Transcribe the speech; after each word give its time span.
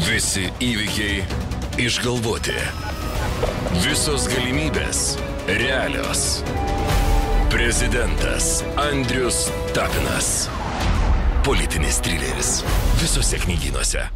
Visi 0.00 0.46
įvykiai 0.64 1.20
išgalvoti. 1.82 2.54
Visos 3.84 4.24
galimybės 4.32 5.18
realios. 5.60 6.40
Prezidentas 7.52 8.62
Andrius 8.80 9.42
Tapinas. 9.76 10.48
Politinis 11.44 12.00
trileris. 12.00 12.54
Visose 13.02 13.42
knygynuose. 13.44 14.06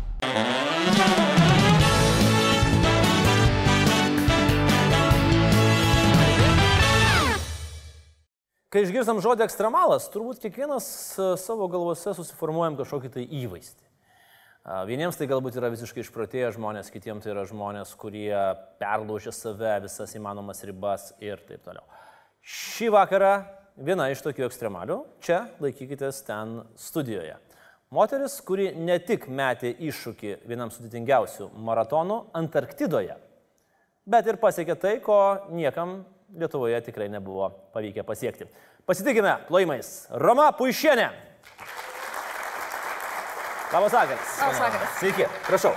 Kai 8.72 8.88
išgirstam 8.88 9.21
žodį 9.21 9.44
ekstremalas, 9.44 10.08
turbūt 10.10 10.40
kiekvienas 10.42 10.87
e, 11.14 11.35
savo 11.38 11.69
galvose 11.71 12.16
susiformuojam 12.16 12.80
kažkokį 12.80 13.19
tai 13.21 13.28
įvaizdį. 13.44 13.83
Vieniems 14.65 15.19
tai 15.21 15.26
galbūt 15.28 15.58
yra 15.60 15.69
visiškai 15.74 16.01
išprotėję 16.01 16.55
žmonės, 16.55 16.88
kitiems 16.88 17.27
tai 17.27 17.34
yra 17.34 17.42
žmonės, 17.45 17.91
kurie 18.00 18.32
perlaužia 18.80 19.28
save, 19.37 19.74
visas 19.84 20.14
įmanomas 20.16 20.64
ribas 20.64 21.10
ir 21.20 21.42
taip 21.45 21.60
toliau. 21.66 21.84
Šį 22.40 22.88
vakarą 22.95 23.34
viena 23.77 24.06
iš 24.09 24.23
tokių 24.24 24.46
ekstremalių, 24.46 24.96
čia 25.20 25.42
laikykitės 25.60 26.23
ten 26.24 26.62
studijoje. 26.80 27.37
Moteris, 27.92 28.38
kuri 28.40 28.70
ne 28.73 28.96
tik 29.04 29.28
metė 29.28 29.74
iššūkį 29.84 30.32
vienam 30.48 30.73
sudėtingiausių 30.73 31.51
maratonų 31.68 32.18
Antarktidoje, 32.40 33.18
bet 34.09 34.32
ir 34.32 34.40
pasiekė 34.40 34.80
tai, 34.80 34.96
ko 35.04 35.20
niekam 35.52 36.01
Lietuvoje 36.34 36.80
tikrai 36.88 37.06
nebuvo 37.12 37.52
pavykę 37.76 38.02
pasiekti. 38.02 38.48
Pasitikime 38.88 39.37
plojimais. 39.46 40.09
Roma 40.10 40.48
Puišienė. 40.56 41.12
Labas 43.74 43.92
vakaras. 43.92 44.38
Labas 44.41 44.59
vakaras. 44.60 44.88
Sveiki, 45.01 45.24
prašau. 45.46 45.73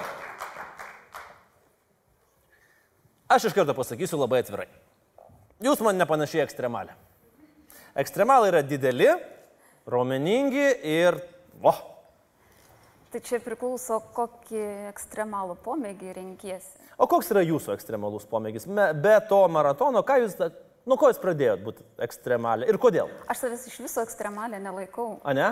Aš 3.28 3.48
iš 3.50 3.56
karto 3.58 3.74
pasakysiu 3.74 4.20
labai 4.22 4.44
atvirai. 4.44 4.68
Jūs 5.66 5.82
man 5.82 5.98
nepanašiai 5.98 6.44
ekstremalė. 6.44 6.94
Ekstremalai 7.98 8.52
yra 8.52 8.62
dideli, 8.62 9.10
raumeningi 9.90 10.68
ir... 10.86 11.18
O, 11.66 11.74
Tai 13.08 13.24
čia 13.26 13.40
priklauso, 13.42 13.98
kokį 14.14 14.62
ekstremalų 14.92 15.56
pomėgį 15.66 16.14
renkiesi. 16.20 16.78
o 17.02 17.08
koks 17.10 17.32
yra 17.34 17.42
jūsų 17.42 17.74
ekstremalus 17.74 18.30
pomėgis? 18.30 18.68
Be 19.02 19.18
to 19.30 19.42
maratono, 19.50 20.06
ką 20.06 20.20
jūs... 20.22 20.38
Nuo 20.88 20.96
ko 20.96 21.10
jūs 21.12 21.18
pradėjot 21.20 21.64
būti 21.66 21.84
ekstremalė 22.00 22.70
ir 22.72 22.78
kodėl? 22.80 23.10
Aš 23.28 23.42
savęs 23.42 23.66
iš 23.68 23.74
viso 23.84 24.04
ekstremalę 24.06 24.62
nelaikau. 24.64 25.18
A 25.28 25.34
ne? 25.38 25.50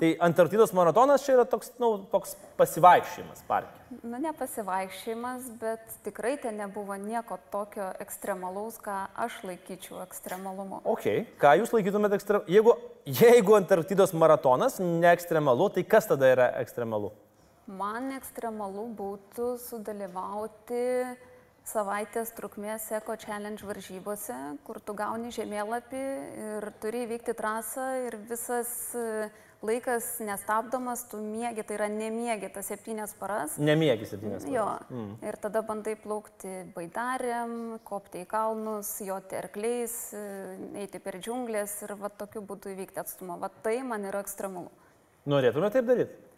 Tai 0.00 0.10
Antarktidos 0.26 0.74
maratonas 0.74 1.22
čia 1.22 1.36
yra 1.36 1.44
toks, 1.46 1.70
nu, 1.78 1.92
toks 2.10 2.34
pasivaikščiojimas 2.58 3.44
parke. 3.46 3.78
Nu, 4.02 4.18
ne 4.18 4.32
pasivaikščiojimas, 4.34 5.46
bet 5.62 5.94
tikrai 6.02 6.34
ten 6.42 6.58
nebuvo 6.58 6.98
nieko 6.98 7.38
tokio 7.54 7.92
ekstremalaus, 8.02 8.80
ką 8.82 8.98
aš 9.22 9.38
laikyčiau 9.46 10.02
ekstremalumu. 10.02 10.82
Ok, 10.90 11.06
ką 11.38 11.56
jūs 11.62 11.76
laikytumėte 11.76 12.18
ekstremalu? 12.18 12.50
Jeigu, 12.50 12.74
jeigu 13.22 13.58
Antarktidos 13.60 14.16
maratonas 14.18 14.80
ne 14.82 15.12
ekstremalu, 15.14 15.70
tai 15.76 15.86
kas 15.86 16.10
tada 16.10 16.34
yra 16.34 16.50
ekstremalu? 16.58 17.14
Man 17.70 18.10
ekstremalu 18.18 18.88
būtų 18.98 19.52
sudalyvauti 19.62 20.82
savaitės 21.68 22.32
trukmės 22.36 22.88
Eko 22.98 23.16
Challenge 23.20 23.66
varžybose, 23.66 24.36
kur 24.66 24.80
tu 24.82 24.94
gauni 24.98 25.32
žemėlapį 25.34 26.02
ir 26.46 26.68
turi 26.82 27.06
įvykti 27.06 27.34
trasą 27.38 27.86
ir 28.08 28.16
visas 28.28 28.70
e, 28.98 29.28
laikas 29.62 30.08
nestabdomas, 30.26 31.04
tu 31.10 31.20
mėgi, 31.22 31.64
tai 31.66 31.76
yra 31.78 31.88
nemiegi 31.92 32.50
tas 32.52 32.66
septynias 32.72 33.14
paras. 33.18 33.54
Nemiegi 33.62 34.08
septynės. 34.10 34.46
Jo, 34.50 34.66
valandas. 34.66 34.90
mm. 34.90 35.12
ir 35.30 35.38
tada 35.44 35.62
bandai 35.66 35.94
plaukti 36.02 36.56
baidarėm, 36.74 37.54
kopti 37.86 38.24
į 38.24 38.28
kalnus, 38.32 38.96
joti 39.06 39.38
arkliais, 39.38 39.96
e, 40.18 40.26
eiti 40.82 41.02
per 41.02 41.20
džiunglės 41.22 41.78
ir 41.86 41.94
va 42.00 42.10
tokiu 42.10 42.42
būdu 42.46 42.74
įvykti 42.74 43.02
atstumą. 43.04 43.38
Va 43.42 43.52
tai 43.62 43.78
man 43.86 44.10
yra 44.10 44.24
ekstremalu. 44.26 44.72
Norėtumėte 45.30 45.78
taip 45.78 45.90
daryti? 45.92 46.31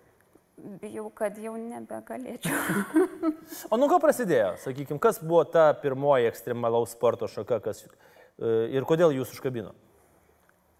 Bijau, 0.54 1.08
kad 1.10 1.38
jau 1.42 1.56
nebegalėčiau. 1.58 2.54
O 3.72 3.78
nuo 3.80 3.88
ko 3.90 3.98
prasidėjo? 4.00 4.54
Sakykime, 4.62 5.00
kas 5.02 5.18
buvo 5.22 5.42
ta 5.50 5.72
pirmoji 5.82 6.28
ekstremalaus 6.30 6.94
sporto 6.94 7.26
šaka 7.28 7.58
kas, 7.64 7.82
e, 8.38 8.52
ir 8.76 8.86
kodėl 8.88 9.12
jūs 9.16 9.34
užkabino? 9.34 9.74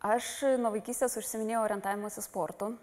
Aš 0.05 0.31
nuo 0.61 0.71
vaikystės 0.77 1.17
užsiminėjau 1.19 1.65
orientavimuose 1.67 2.23
sportu. 2.25 2.75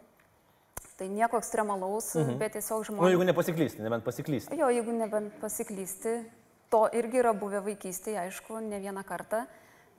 Tai 0.99 1.07
nieko 1.09 1.39
ekstremalaus, 1.41 2.11
mhm. 2.19 2.37
bet 2.41 2.57
tiesiog 2.57 2.83
Na, 2.83 2.87
žmonės... 2.89 3.05
nu, 3.05 3.09
jeigu 3.13 3.25
nepasiklysti, 3.31 3.81
nebent 3.85 4.05
pasiklysti. 4.05 4.57
Jo, 4.59 4.67
jeigu 4.69 4.93
nebent 4.93 5.37
pasiklysti, 5.41 6.19
to 6.73 6.85
irgi 6.97 7.21
yra 7.23 7.31
buvę 7.37 7.63
vaikystėje, 7.65 8.19
aišku, 8.27 8.59
ne 8.67 8.81
vieną 8.83 9.01
kartą, 9.07 9.45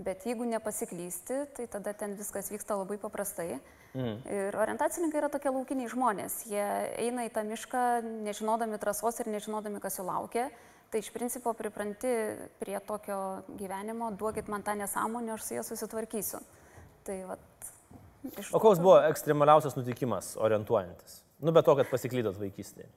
bet 0.02 0.26
jeigu 0.28 0.46
nepasiklysti, 0.50 1.40
tai 1.56 1.66
tada 1.72 1.94
ten 1.96 2.14
viskas 2.20 2.52
vyksta 2.52 2.76
labai 2.78 3.00
paprastai. 3.02 3.56
Mm. 3.92 4.20
Ir 4.24 4.56
orientacininkai 4.56 5.20
yra 5.20 5.28
tokie 5.32 5.50
laukiniai 5.52 5.90
žmonės, 5.92 6.38
jie 6.48 6.64
eina 7.02 7.26
į 7.28 7.32
tą 7.34 7.42
mišką 7.44 7.82
nežinodami 8.24 8.80
trasos 8.80 9.20
ir 9.20 9.28
nežinodami, 9.28 9.82
kas 9.84 10.00
jų 10.00 10.06
laukia. 10.08 10.46
Tai 10.92 11.00
iš 11.00 11.08
principo 11.12 11.52
pripranti 11.56 12.08
prie 12.60 12.76
tokio 12.84 13.18
gyvenimo, 13.56 14.10
duokit 14.16 14.48
man 14.52 14.64
tą 14.64 14.74
nesąmonę, 14.76 15.34
aš 15.36 15.44
su 15.46 15.54
jie 15.56 15.62
susitvarkysiu. 15.64 16.40
Tai 17.04 17.16
vat, 17.30 17.70
iš 18.36 18.52
O 18.52 18.60
koks 18.60 18.80
buvo 18.80 18.98
ekstremaliausias 19.08 19.76
nutikimas 19.76 20.34
orientuojantis? 20.36 21.22
Nu, 21.40 21.52
be 21.52 21.64
to, 21.64 21.76
kad 21.78 21.88
pasiklydot 21.90 22.36
vaikystėje. 22.40 22.88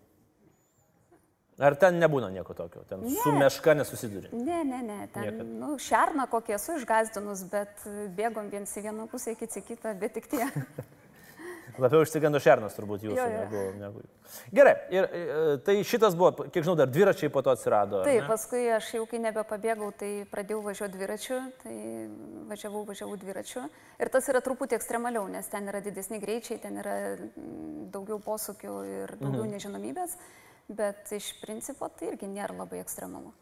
Ar 1.55 1.75
ten 1.79 2.01
nebūna 2.01 2.27
nieko 2.33 2.51
tokio? 2.53 2.83
Ten 2.89 3.05
ne. 3.05 3.15
su 3.23 3.31
meška 3.31 3.77
nesusiduri. 3.79 4.27
Ne, 4.35 4.63
ne, 4.67 4.81
ne, 4.83 4.97
ten, 5.13 5.29
Niekad. 5.29 5.53
nu, 5.61 5.77
šerną 5.79 6.27
kokį 6.31 6.57
esu 6.57 6.75
išgazdinus, 6.81 7.45
bet 7.51 7.85
bėgom 8.17 8.51
viens 8.51 8.75
į 8.75 8.89
vieną 8.89 9.07
pusę, 9.11 9.37
kits 9.39 9.61
į 9.61 9.63
kitą, 9.69 9.95
bet 10.01 10.17
tik 10.19 10.27
tie. 10.33 10.49
Labiau 11.81 12.05
išsigando 12.05 12.39
šernas 12.39 12.75
turbūt 12.77 13.03
jūsų 13.03 13.17
Jo, 13.17 13.23
jo. 13.27 13.39
negu, 13.41 13.63
negu. 13.79 14.03
Gerai, 14.55 14.73
ir 14.95 15.07
e, 15.07 15.23
tai 15.65 15.75
šitas 15.87 16.15
buvo, 16.17 16.45
kiek 16.47 16.63
žinau, 16.63 16.75
dar 16.79 16.87
dviračiai 16.91 17.31
po 17.33 17.43
to 17.43 17.51
atsirado. 17.51 18.01
Taip, 18.07 18.27
paskui 18.29 18.63
aš 18.71 18.93
jau 18.95 19.03
kai 19.09 19.19
nebepabėgau, 19.23 19.89
tai 19.99 20.11
pradėjau 20.31 20.61
važiuoti 20.65 20.95
dviračiu, 20.95 21.39
tai 21.63 21.75
važiavau, 22.51 22.85
važiavau 22.87 23.19
dviračiu. 23.19 23.65
Ir 23.99 24.11
tas 24.13 24.31
yra 24.31 24.43
truputį 24.45 24.79
ekstremaliau, 24.79 25.27
nes 25.31 25.51
ten 25.51 25.67
yra 25.71 25.83
didesni 25.83 26.21
greičiai, 26.23 26.61
ten 26.63 26.79
yra 26.83 26.95
mm, 27.17 27.91
daugiau 27.95 28.21
posūkių 28.23 28.75
ir 28.93 29.15
daugiau 29.19 29.43
mhm. 29.43 29.55
nežinomybės, 29.57 30.15
bet 30.67 31.11
iš 31.15 31.31
principo 31.41 31.89
tai 31.89 32.11
irgi 32.13 32.29
nėra 32.29 32.55
labai 32.55 32.81
ekstremalu. 32.83 33.33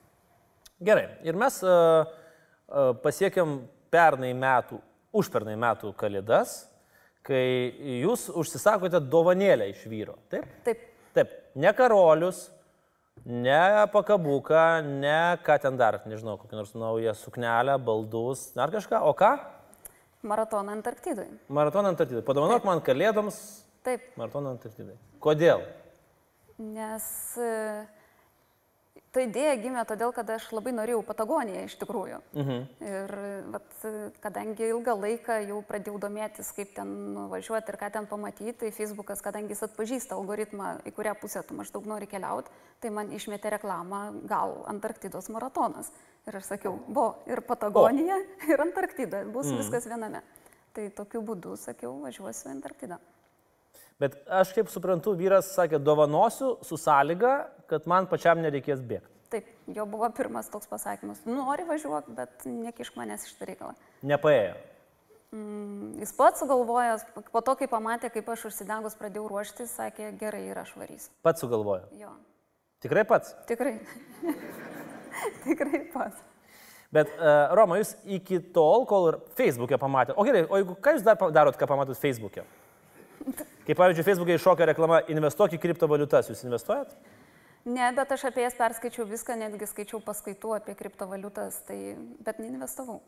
Gerai, 0.83 1.05
ir 1.23 1.37
mes 1.39 1.59
uh, 1.63 2.03
uh, 2.03 2.91
pasiekėm 3.03 3.61
pernai 3.93 4.33
metų, 4.35 4.79
užpernai 5.15 5.55
metų 5.59 5.93
kalėdas, 5.99 6.63
kai 7.23 7.43
jūs 8.01 8.27
užsisakote 8.33 8.99
dovanėlę 9.07 9.69
iš 9.71 9.85
vyro. 9.87 10.17
Taip? 10.33 10.49
Taip, 10.65 10.89
Taip, 11.13 11.33
ne 11.61 11.69
karolius, 11.77 12.47
ne 13.23 13.85
pakabuką, 13.93 14.81
ne 14.97 15.37
ką 15.45 15.59
ten 15.61 15.77
dar, 15.77 15.99
nežinau, 16.09 16.39
kokią 16.41 16.57
nors 16.57 16.73
naują 16.73 17.13
suknelę, 17.13 17.77
baldus, 17.77 18.47
dar 18.57 18.73
kažką. 18.73 19.03
O 19.05 19.13
ką? 19.13 19.35
maratoną 20.23 20.71
Antarktidui. 20.71 21.27
Maratoną 21.49 21.89
Antarktidai. 21.89 22.23
Padovanok 22.23 22.65
man 22.65 22.81
kalėdoms 22.81 23.37
Taip, 23.83 24.05
maratoną 24.17 24.55
Antarktidai. 24.55 24.95
Kodėl? 25.23 25.63
Nes 26.63 27.05
e, 27.41 27.51
ta 29.13 29.21
idėja 29.21 29.53
gimė 29.61 29.83
todėl, 29.89 30.11
kad 30.15 30.29
aš 30.33 30.47
labai 30.55 30.73
norėjau 30.73 31.03
Patagoniją 31.05 31.65
iš 31.67 31.75
tikrųjų. 31.81 32.19
Mhm. 32.33 32.63
Ir 32.87 33.13
vat, 33.53 33.75
kadangi 34.23 34.69
ilgą 34.71 34.95
laiką 34.97 35.37
jau 35.49 35.59
pradėjau 35.67 35.99
domėtis, 36.01 36.49
kaip 36.57 36.73
ten 36.77 36.93
nuvažiuoti 37.17 37.73
ir 37.73 37.79
ką 37.81 37.91
ten 37.93 38.09
pamatyti, 38.09 38.55
tai 38.63 38.71
Facebookas, 38.75 39.21
kadangi 39.25 39.53
jis 39.53 39.65
atpažįsta 39.67 40.17
algoritmą, 40.17 40.75
į 40.89 40.95
kurią 40.97 41.15
pusę 41.21 41.45
tu 41.45 41.57
maždaug 41.57 41.87
nori 41.89 42.09
keliauti, 42.09 42.53
tai 42.81 42.93
man 42.95 43.13
išmetė 43.13 43.53
reklamą 43.57 44.05
gal 44.29 44.63
Antarktidos 44.71 45.29
maratonas. 45.33 45.93
Ir 46.27 46.39
aš 46.39 46.53
sakiau, 46.53 46.77
buvo 46.87 47.19
ir 47.29 47.43
Patagonija, 47.45 48.17
o. 48.17 48.45
ir 48.49 48.65
Antarktida, 48.65 49.25
bus 49.27 49.51
mhm. 49.51 49.61
viskas 49.61 49.89
viename. 49.91 50.23
Tai 50.73 50.87
tokiu 50.97 51.21
būdu 51.21 51.53
sakiau, 51.59 51.99
važiuosiu 52.01 52.47
į 52.49 52.55
Antarktidą. 52.55 52.97
Bet 54.01 54.17
aš 54.27 54.51
kaip 54.55 54.69
suprantu, 54.73 55.13
vyras 55.17 55.51
sakė, 55.55 55.79
dovanosiu 55.79 56.55
su 56.65 56.77
sąlyga, 56.81 57.33
kad 57.69 57.85
man 57.87 58.07
pačiam 58.09 58.41
nereikės 58.41 58.81
bėgti. 58.81 59.09
Taip, 59.33 59.47
jo 59.73 59.85
buvo 59.89 60.09
pirmas 60.13 60.49
toks 60.53 60.69
pasakymas. 60.69 61.23
Nori 61.25 61.65
važiuok, 61.65 62.09
bet 62.17 62.43
nekišk 62.45 62.97
manęs 62.99 63.25
iš 63.29 63.37
tą 63.39 63.47
reikalą. 63.49 63.73
Nepaėjo. 64.05 64.57
Mm, 65.33 65.95
Jis 66.03 66.11
pats 66.13 66.43
sugalvojęs, 66.43 67.07
po 67.33 67.41
to, 67.41 67.55
kai 67.57 67.65
pamatė, 67.71 68.11
kaip 68.13 68.27
aš 68.29 68.43
užsidegus 68.51 68.93
pradėjau 68.99 69.25
ruoštis, 69.31 69.71
sakė, 69.79 70.11
gerai, 70.21 70.43
ir 70.51 70.59
aš 70.61 70.75
varysiu. 70.77 71.09
Pats 71.25 71.41
sugalvojo. 71.41 71.87
Jo, 71.97 72.11
Tikrai 72.83 73.05
pats. 73.07 73.31
tikrai. 73.47 73.77
tikrai 75.47 75.79
pats. 75.93 76.19
Bet, 76.93 77.09
uh, 77.17 77.49
Roma, 77.57 77.79
jūs 77.81 77.95
iki 78.05 78.37
tol, 78.53 78.83
kol 78.85 79.07
ir 79.09 79.17
Facebook'e 79.39 79.79
pamatėte. 79.81 80.13
O 80.19 80.25
gerai, 80.27 80.43
o 80.45 80.59
jeigu 80.59 80.75
ką 80.77 80.93
jūs 80.97 81.05
dar 81.07 81.17
darot, 81.33 81.57
ką 81.57 81.65
pamatot 81.71 81.97
Facebook'e? 81.97 82.43
Kaip 83.63 83.79
pavyzdžiui, 83.79 84.03
Facebook'e 84.03 84.35
iššoka 84.35 84.65
reklama 84.67 84.99
investuok 85.11 85.55
į 85.55 85.61
kriptovaliutas, 85.63 86.27
jūs 86.31 86.43
investuojat? 86.43 86.91
Ne, 87.63 87.85
bet 87.95 88.11
aš 88.11 88.25
apie 88.27 88.43
jas 88.43 88.57
perskaičiau 88.59 89.05
viską, 89.07 89.37
netgi 89.39 89.69
skaičiau 89.71 90.01
paskaitų 90.03 90.57
apie 90.57 90.75
kriptovaliutas, 90.75 91.61
tai, 91.67 91.77
bet 92.25 92.41
neinvestavau. 92.43 92.99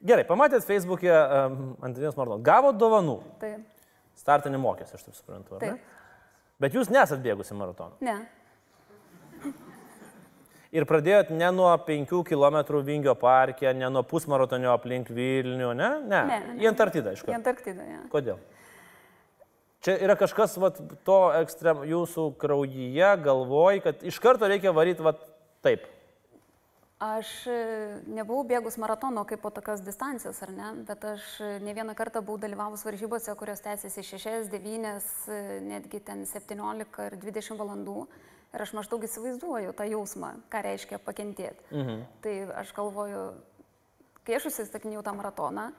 Gerai, 0.00 0.24
pamatėt 0.24 0.64
Facebook'e 0.64 1.12
um, 1.12 1.74
Antanijos 1.84 2.16
Marlon. 2.16 2.40
Gavo 2.44 2.72
dovanų. 2.72 3.18
Tai, 3.42 3.58
Startinį 4.16 4.60
mokės, 4.60 4.94
aš 4.96 5.04
taip 5.04 5.18
suprantu. 5.18 5.58
ne? 5.60 5.60
taip. 5.60 5.98
Bet 6.60 6.76
jūs 6.76 6.88
nesat 6.92 7.20
bėgusi 7.24 7.56
maratoną. 7.56 8.00
Ne. 8.04 8.16
Ir 10.76 10.86
pradėjot 10.88 11.32
ne 11.34 11.48
nuo 11.52 11.68
5 11.84 12.14
km 12.28 12.58
Vingio 12.86 13.14
parke, 13.18 13.68
ne 13.74 13.88
nuo 13.92 14.04
pusmaratonio 14.06 14.72
aplink 14.72 15.12
Vilnių, 15.12 15.74
ne? 15.76 15.90
Ne. 16.06 16.22
Ne, 16.30 16.40
ne. 16.46 16.56
Į 16.62 16.70
Antarktidą, 16.72 17.12
aišku. 17.12 17.32
Į 17.32 17.36
Antarktidą, 17.40 17.84
ja. 17.84 18.00
Kodėl? 18.12 18.40
Čia 19.80 19.94
yra 20.04 20.16
kažkas 20.20 20.58
vat, 20.60 20.76
to 21.08 21.20
ekstrem 21.38 21.86
jūsų 21.88 22.26
kraujyje, 22.40 23.14
galvoj, 23.24 23.80
kad 23.86 24.02
iš 24.04 24.18
karto 24.20 24.48
reikia 24.50 24.74
varyti 24.76 25.04
vat, 25.06 25.22
taip. 25.64 25.86
Aš 27.00 27.28
e, 27.48 27.54
nebuvau 28.12 28.42
bėgus 28.44 28.76
maratono 28.76 29.22
kaip 29.24 29.40
po 29.40 29.48
tokios 29.56 29.80
distancijos, 29.80 30.36
ar 30.44 30.50
ne, 30.52 30.72
bet 30.84 31.06
aš 31.14 31.28
e, 31.40 31.54
ne 31.64 31.72
vieną 31.72 31.94
kartą 31.96 32.20
buvau 32.20 32.36
dalyvavus 32.42 32.84
varžybose, 32.84 33.32
kurios 33.40 33.64
tęsiasi 33.64 34.04
6, 34.04 34.50
9, 34.52 34.90
e, 35.32 35.38
netgi 35.64 36.02
ten 36.04 36.26
17 36.28 37.00
ar 37.06 37.16
20 37.22 37.56
valandų. 37.56 38.04
Ir 38.52 38.64
aš 38.66 38.74
maždaug 38.76 39.06
įsivaizduoju 39.06 39.72
tą 39.78 39.86
jausmą, 39.88 40.34
ką 40.52 40.60
reiškia 40.66 41.00
pakentėti. 41.00 41.70
Mhm. 41.72 42.04
Tai 42.20 42.34
aš 42.60 42.74
galvoju, 42.76 43.22
kai 44.26 44.36
aš 44.36 44.50
užsistakinėjau 44.50 45.06
tą 45.06 45.16
maratoną, 45.16 45.70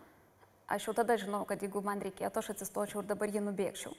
aš 0.71 0.87
jau 0.89 0.93
tada 0.97 1.17
žinau, 1.19 1.43
kad 1.49 1.61
jeigu 1.63 1.81
man 1.85 2.01
reikėtų, 2.03 2.41
aš 2.41 2.53
atsistočiau 2.55 3.03
ir 3.03 3.09
dabar 3.09 3.31
jį 3.31 3.43
nubėgčiau. 3.45 3.93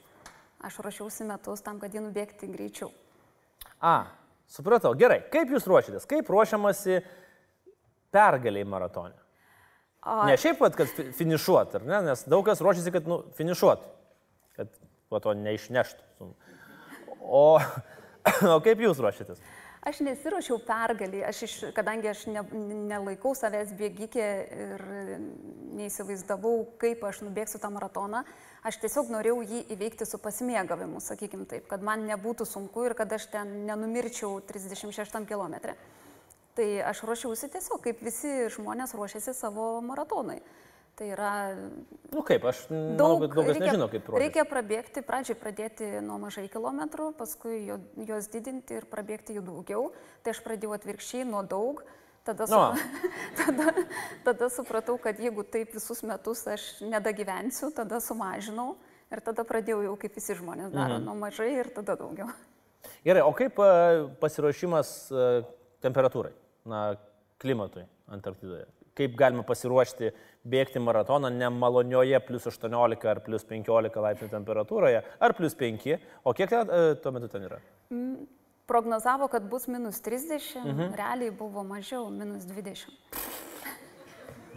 Aš 0.63 0.79
ruošiausi 0.85 1.27
metus 1.27 1.63
tam, 1.65 1.79
kad 1.81 1.93
jį 1.93 2.05
nubėgti 2.05 2.47
greičiau. 2.51 2.91
A, 3.83 4.07
supratau. 4.51 4.93
Gerai, 4.99 5.19
kaip 5.33 5.51
jūs 5.51 5.67
ruošiatės? 5.67 6.07
Kaip 6.09 6.29
ruošiamasi 6.31 7.01
pergaliai 8.13 8.67
maratone? 8.67 9.17
O, 10.03 10.23
Ne 10.27 10.35
šiaip 10.39 10.59
pat, 10.59 10.75
kad 10.75 10.89
fi- 10.91 11.09
finišuot, 11.15 11.77
ar 11.79 11.85
ne? 11.87 12.01
Nes 12.09 12.25
daug 12.27 12.43
kas 12.47 12.61
ruošiasi, 12.63 12.91
kad 12.95 13.07
nu, 13.07 13.21
finišuot, 13.37 13.83
kad 14.57 14.71
po 15.11 15.19
to 15.23 15.35
neišneštų. 15.39 16.29
O, 17.23 17.43
o 18.55 18.57
kaip 18.65 18.83
jūs 18.83 18.99
ruošiatės? 19.03 19.39
Aš 19.83 19.99
nesiuošiau 20.05 20.61
pergalį, 20.63 21.25
aš 21.27 21.39
iš, 21.43 21.53
kadangi 21.75 22.07
aš 22.07 22.21
ne, 22.31 22.41
nelaikau 22.87 23.33
savęs 23.35 23.73
bėgikė 23.75 24.27
ir 24.65 24.83
neįsivaizdavau, 25.75 26.53
kaip 26.79 27.03
aš 27.03 27.19
nubėgsiu 27.25 27.59
tą 27.59 27.71
maratoną, 27.73 28.21
aš 28.63 28.79
tiesiog 28.79 29.11
norėjau 29.11 29.41
jį 29.43 29.65
įveikti 29.75 30.07
su 30.07 30.21
pasimėgavimu, 30.23 31.01
sakykim 31.03 31.43
taip, 31.51 31.67
kad 31.67 31.83
man 31.83 32.07
nebūtų 32.07 32.47
sunku 32.47 32.87
ir 32.87 32.95
kad 32.95 33.11
aš 33.11 33.27
ten 33.33 33.51
nenumirčiau 33.67 34.39
36 34.47 35.27
km. 35.27 35.75
Tai 36.55 36.67
aš 36.87 37.03
ruošiausi 37.09 37.51
tiesiog, 37.51 37.81
kaip 37.83 38.03
visi 38.05 38.47
žmonės 38.55 38.95
ruošiasi 38.95 39.35
savo 39.35 39.81
maratonai. 39.83 40.39
Tai 40.93 41.07
yra 41.09 41.31
Nu 42.13 42.21
kaip, 42.21 42.43
aš 42.45 42.67
manau, 42.69 43.17
kad 43.23 43.31
daug 43.33 43.47
kas 43.49 43.57
nežino, 43.57 43.87
kaip 43.89 44.05
ruošiasi. 44.05 44.21
Reikia 44.21 44.43
prabėgti, 44.45 45.01
pradžiai 45.07 45.37
pradėti 45.41 45.87
nuo 46.05 46.19
mažai 46.21 46.45
kilometrų, 46.53 47.07
paskui 47.17 47.63
jo- 47.65 47.79
juos 47.97 48.29
didinti 48.29 48.77
ir 48.77 48.85
prabėgti 48.85 49.33
jų 49.39 49.41
daugiau. 49.47 49.87
Tai 50.21 50.35
aš 50.35 50.43
pradėjau 50.45 50.75
atvirkščiai 50.77 51.25
nuo 51.25 51.41
daug. 51.41 51.81
Tada, 52.23 52.45
su, 52.47 52.53
Nu. 52.53 52.77
tada, 53.41 53.73
tada 54.23 54.49
supratau, 54.53 54.99
kad 55.01 55.17
jeigu 55.19 55.43
taip 55.43 55.73
visus 55.73 56.03
metus 56.07 56.45
aš 56.47 56.67
nedagyvensiu, 56.85 57.73
tada 57.75 57.99
sumažinau 57.99 58.77
ir 59.11 59.19
tada 59.25 59.43
pradėjau 59.43 59.81
jau 59.83 59.97
kaip 59.99 60.15
visi 60.15 60.37
žmonės 60.37 60.71
daro, 60.71 61.01
mhm. 61.01 61.09
nuo 61.09 61.17
mažai 61.19 61.49
ir 61.57 61.73
tada 61.73 61.97
daugiau. 61.99 62.29
Gerai, 63.03 63.25
o 63.25 63.33
kaip 63.35 63.59
e, 63.59 63.73
pasiruošimas 64.21 64.93
e, 65.11 65.27
temperatūrai, 65.83 66.31
na, 66.69 66.85
klimatui 67.43 67.83
Antarktidoje? 68.13 68.69
Kaip 68.93 69.15
galima 69.17 69.41
pasiruošti 69.47 70.11
bėgti 70.45 70.81
maratoną 70.83 71.31
nemalonioje 71.33 72.19
plus 72.27 72.45
18 72.49 73.09
ar 73.09 73.21
plus 73.25 73.45
15 73.49 74.03
laipsnių 74.05 74.29
temperatūroje, 74.29 75.01
ar 75.01 75.33
plus 75.37 75.55
5, 75.57 75.87
o 76.23 76.33
kiek 76.37 76.51
ten, 76.51 76.69
e, 76.69 76.95
tuo 77.01 77.13
metu 77.15 77.29
ten 77.31 77.47
yra? 77.47 77.57
Prognozavo, 78.69 79.27
kad 79.31 79.47
bus 79.49 79.65
minus 79.67 79.97
30, 80.05 80.61
mhm. 80.61 80.93
realiai 80.99 81.33
buvo 81.35 81.65
mažiau, 81.67 82.05
minus 82.13 82.45
20. 82.49 82.93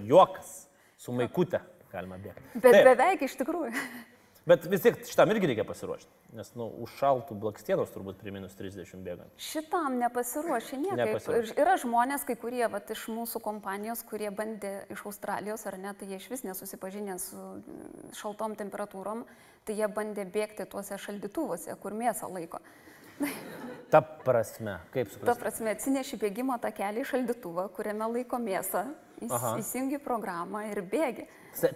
Juokas, 0.05 0.67
su 1.01 1.17
maikute 1.17 1.63
galima 1.93 2.21
bėgti. 2.21 2.61
Bet 2.61 2.77
Taip, 2.77 2.91
beveik 2.91 3.25
iš 3.25 3.39
tikrųjų. 3.41 3.73
Bet 4.47 4.67
vis 4.71 4.85
tiek 4.85 4.99
šitam 5.09 5.31
irgi 5.35 5.51
reikia 5.51 5.65
pasiruošti, 5.67 6.11
nes, 6.39 6.53
nu, 6.59 6.69
užšaltų 6.87 7.37
blakstienos 7.43 7.91
turbūt 7.95 8.21
prie 8.21 8.33
minus 8.35 8.55
30 8.59 9.03
bėgant. 9.07 9.33
Šitam 9.43 9.99
nepasiruošė 10.01 10.81
niekaip. 10.83 11.03
Nepasiruošė. 11.03 11.55
Ir 11.57 11.63
Yra 11.65 11.77
žmonės, 11.83 12.27
kai 12.29 12.37
kurie 12.41 12.65
vat, 12.73 12.91
iš 12.95 13.07
mūsų 13.13 13.43
kompanijos, 13.45 14.05
kurie 14.07 14.31
bandė 14.35 14.75
iš 14.95 15.05
Australijos, 15.11 15.67
ar 15.71 15.79
ne, 15.83 15.95
tai 15.99 16.11
jie 16.13 16.21
iš 16.23 16.31
vis 16.33 16.45
nesusipažinę 16.47 17.19
su 17.23 17.37
mm, 17.37 18.13
šaltom 18.21 18.57
temperatūrom, 18.59 19.25
tai 19.67 19.79
jie 19.81 19.89
bandė 19.91 20.27
bėgti 20.31 20.69
tuose 20.71 20.99
šaldytuvuose, 21.07 21.75
kur 21.83 21.97
mėsą 21.99 22.31
laiko. 22.33 22.63
Ta 23.93 24.01
prasme, 24.03 24.81
kaip 24.93 25.09
Ta 25.09 25.15
suprasti? 25.15 25.41
prasme, 25.43 25.73
atsineši 25.77 26.19
bėgimo 26.21 26.57
takelį 26.63 27.05
į 27.05 27.11
šaldytuvą, 27.13 27.69
kuriame 27.77 28.09
laiko 28.13 28.39
mėsą, 28.43 28.83
įs, 29.25 29.33
Aha. 29.33 29.53
įsijungi 29.63 29.99
programą 30.05 30.63
ir 30.71 30.83
bėgi. 30.83 31.27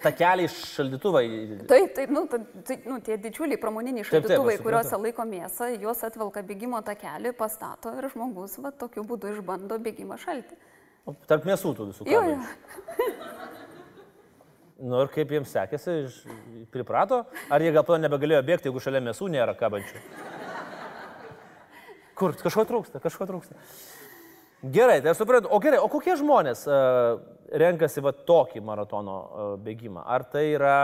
Ta 0.03 0.11
keliai 0.13 0.49
šaldytuvai. 0.53 1.23
Taip, 1.71 1.95
taip, 1.97 2.11
nu, 2.13 2.27
ta- 2.29 2.43
tai, 2.69 2.77
nu, 2.85 2.99
tie 3.01 3.17
didžiuliai 3.17 3.57
pramoniniai 3.63 4.05
Taip, 4.05 4.11
taip, 4.13 4.27
šaldytuvai, 4.27 4.57
suprantu. 4.59 4.67
kuriuose 4.67 5.01
laiko 5.07 5.25
mėsą, 5.31 5.71
juos 5.81 6.03
atvelka 6.05 6.43
bėgimo 6.45 6.83
takelį, 6.85 7.33
pastato 7.39 7.95
ir 7.97 8.11
žmogus 8.13 8.59
va, 8.61 8.71
tokiu 8.73 9.07
būdu 9.09 9.33
išbando 9.37 9.79
bėgimą 9.81 10.19
šaltį. 10.21 10.59
Tarp 11.27 11.47
mėsų 11.49 11.73
tų 11.79 11.87
visų. 11.93 12.05
Kabančių. 12.05 12.37
jo. 12.37 12.41
Nu 14.81 15.03
ir 15.05 15.11
kaip 15.13 15.29
jiems 15.29 15.51
sekėsi, 15.53 15.95
priprato? 16.73 17.19
Ar 17.53 17.61
jie 17.61 17.69
gal 17.75 17.85
to 17.85 17.99
nebegalėjo 18.01 18.41
bėgti, 18.49 18.71
jeigu 18.71 18.81
šalia 18.81 19.03
mėsų 19.05 19.27
nėra 19.29 19.53
kabančių? 19.59 20.01
Kur? 22.17 22.33
Kažko 22.41 22.65
trūksta, 22.69 23.01
kažko 23.05 23.27
trūksta. 23.29 23.59
Gerai, 24.61 25.01
tai 25.01 25.15
aš 25.15 25.23
suprantu. 25.23 25.49
O 25.49 25.59
gerai, 25.63 25.79
o 25.81 25.89
kokie 25.89 26.13
žmonės 26.21 26.67
uh, 26.69 27.21
renkasi 27.63 28.03
va 28.05 28.13
tokį 28.13 28.61
maratono 28.65 29.17
uh, 29.17 29.55
bėgimą? 29.65 30.05
Ar 30.05 30.27
tai 30.29 30.51
yra 30.53 30.75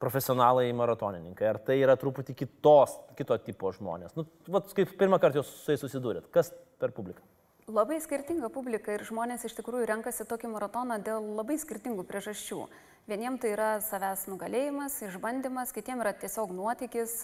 profesionalai 0.00 0.70
maratonininkai, 0.76 1.46
ar 1.48 1.60
tai 1.64 1.76
yra 1.82 1.98
truputį 2.00 2.36
kitos, 2.38 2.96
kito 3.18 3.36
tipo 3.44 3.72
žmonės? 3.76 4.16
Nu, 4.16 4.24
vat, 4.48 4.72
kaip 4.76 4.96
pirmą 5.00 5.20
kartą 5.20 5.42
jūs 5.42 5.52
su 5.64 5.74
jais 5.74 5.84
susidūrėt, 5.84 6.30
kas 6.32 6.52
per 6.80 6.96
publiką? 6.96 7.20
Labai 7.64 7.96
skirtinga 8.04 8.50
publika 8.52 8.92
ir 8.92 9.04
žmonės 9.08 9.46
iš 9.48 9.54
tikrųjų 9.56 9.86
renkasi 9.88 10.26
tokį 10.28 10.50
maratoną 10.52 10.98
dėl 11.04 11.30
labai 11.38 11.56
skirtingų 11.60 12.04
priežasčių. 12.08 12.66
Vieniems 13.08 13.40
tai 13.40 13.52
yra 13.54 13.70
savęs 13.84 14.26
nugalėjimas, 14.28 14.98
išbandymas, 15.06 15.72
kitiems 15.76 16.04
yra 16.04 16.12
tiesiog 16.16 16.52
nuotykis, 16.56 17.14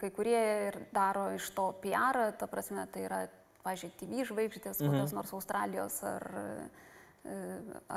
kai 0.00 0.10
kurie 0.14 0.40
ir 0.68 0.80
daro 0.94 1.28
iš 1.36 1.50
to 1.54 1.68
PR, 1.82 2.18
ta 2.38 2.50
prasme, 2.50 2.86
tai 2.90 3.04
yra, 3.06 3.20
pažiūrėjau, 3.64 3.98
TV 4.00 4.24
žvaigždės, 4.28 4.80
mhm. 4.80 4.92
kokios 4.92 5.14
nors 5.16 5.34
Australijos 5.36 5.98
ar, 6.06 6.26
e, 7.24 7.36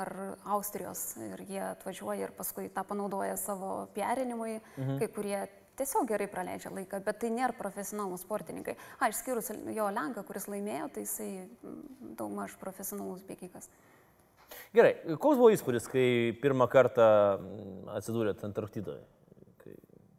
ar 0.02 0.12
Austrijos 0.56 1.04
ir 1.22 1.44
jie 1.48 1.62
atvažiuoja 1.70 2.28
ir 2.28 2.36
paskui 2.36 2.68
tą 2.72 2.84
panaudoja 2.88 3.36
savo 3.40 3.88
PRinimui, 3.96 4.58
mhm. 4.76 4.98
kai 5.02 5.10
kurie 5.12 5.40
tiesiog 5.78 6.08
gerai 6.10 6.28
praleidžia 6.30 6.72
laiką, 6.72 7.00
bet 7.04 7.22
tai 7.22 7.30
nėra 7.32 7.56
profesionalūs 7.56 8.26
sportininkai. 8.26 8.76
A, 9.00 9.08
išskyrus 9.12 9.50
jo 9.72 9.88
Lenką, 9.94 10.24
kuris 10.28 10.48
laimėjo, 10.50 10.90
tai 10.94 11.06
jisai 11.06 11.30
daugmaž 12.18 12.58
profesionalus 12.60 13.24
bėgikas. 13.26 13.70
Gerai, 14.76 14.92
koks 15.16 15.38
buvo 15.40 15.48
įspūdis, 15.52 15.88
kai 15.88 16.06
pirmą 16.42 16.68
kartą 16.72 17.06
atsidūrėt 17.96 18.44
Antarktidoje? 18.44 19.02
Kai- 19.62 19.78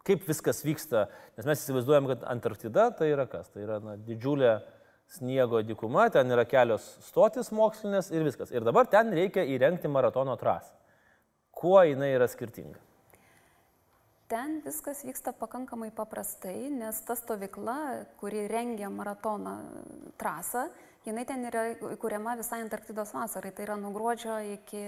Kaip 0.09 0.25
viskas 0.27 0.63
vyksta? 0.65 1.07
Nes 1.37 1.45
mes 1.45 1.61
įsivaizduojam, 1.61 2.09
kad 2.11 2.25
Antarktida 2.33 2.89
tai 2.97 3.11
yra 3.13 3.27
kas? 3.29 3.49
Tai 3.53 3.61
yra 3.65 3.79
na, 3.79 3.95
didžiulė 3.95 4.55
sniego 5.11 5.61
dykuma, 5.63 6.09
ten 6.09 6.31
yra 6.31 6.45
kelios 6.49 6.85
stotis 7.05 7.51
mokslinės 7.53 8.11
ir 8.13 8.25
viskas. 8.25 8.51
Ir 8.51 8.65
dabar 8.65 8.87
ten 8.89 9.13
reikia 9.13 9.45
įrengti 9.45 9.91
maratono 9.91 10.35
trasą. 10.39 10.73
Kuo 11.53 11.81
jinai 11.85 12.13
yra 12.15 12.27
skirtinga? 12.27 12.79
Ten 14.33 14.61
viskas 14.65 15.03
vyksta 15.05 15.33
pakankamai 15.37 15.91
paprastai, 15.93 16.71
nes 16.73 17.01
ta 17.05 17.13
stovykla, 17.15 17.75
kuri 18.17 18.47
rengia 18.49 18.89
maratoną 18.89 19.53
trasą, 20.17 20.63
jinai 21.05 21.25
ten 21.29 21.43
yra 21.45 21.67
įkūriama 21.93 22.33
visai 22.39 22.63
Antarktidos 22.63 23.13
vasarai, 23.13 23.51
tai 23.53 23.67
yra 23.67 23.77
nuo 23.77 23.91
gruodžio 23.93 24.39
iki 24.55 24.81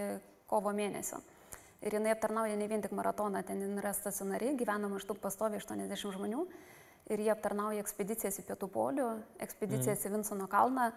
kovo 0.49 0.73
mėnesio. 0.73 1.19
Ir 1.85 1.99
jinai 1.99 2.15
aptarnauja 2.15 2.55
ne 2.57 2.65
vien 2.71 2.81
tik 2.81 2.95
maratoną, 2.97 3.43
ten 3.45 3.61
yra 3.67 3.91
stacionari, 3.93 4.55
gyvena 4.57 4.89
maždaug 4.89 5.19
pastovi 5.21 5.59
80 5.61 6.15
žmonių. 6.15 6.47
Ir 7.13 7.21
jie 7.21 7.29
aptarnauja 7.29 7.83
ekspedicijas 7.83 8.39
į 8.41 8.47
Pietų 8.47 8.69
polių, 8.73 9.09
ekspedicijas 9.45 9.99
mm. 10.01 10.07
į 10.07 10.13
Vinsono 10.15 10.47
kalną, 10.49 10.89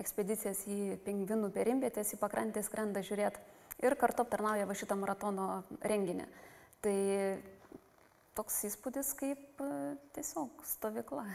ekspedicijas 0.00 0.64
į 0.66 0.78
pingvinų 1.06 1.52
perimvietės, 1.54 2.14
į 2.16 2.18
pakrantės 2.18 2.66
skrenda 2.66 3.04
žiūrėti. 3.06 3.42
Ir 3.82 3.94
kartu 3.98 4.24
aptarnauja 4.24 4.66
va 4.66 4.74
šitą 4.78 4.96
maratono 4.98 5.62
renginį. 5.86 6.26
Tai 6.82 6.96
toks 8.38 8.62
įspūdis 8.68 9.12
kaip 9.18 9.62
e, 9.62 9.70
tiesiog 10.16 10.64
stovykla. 10.66 11.26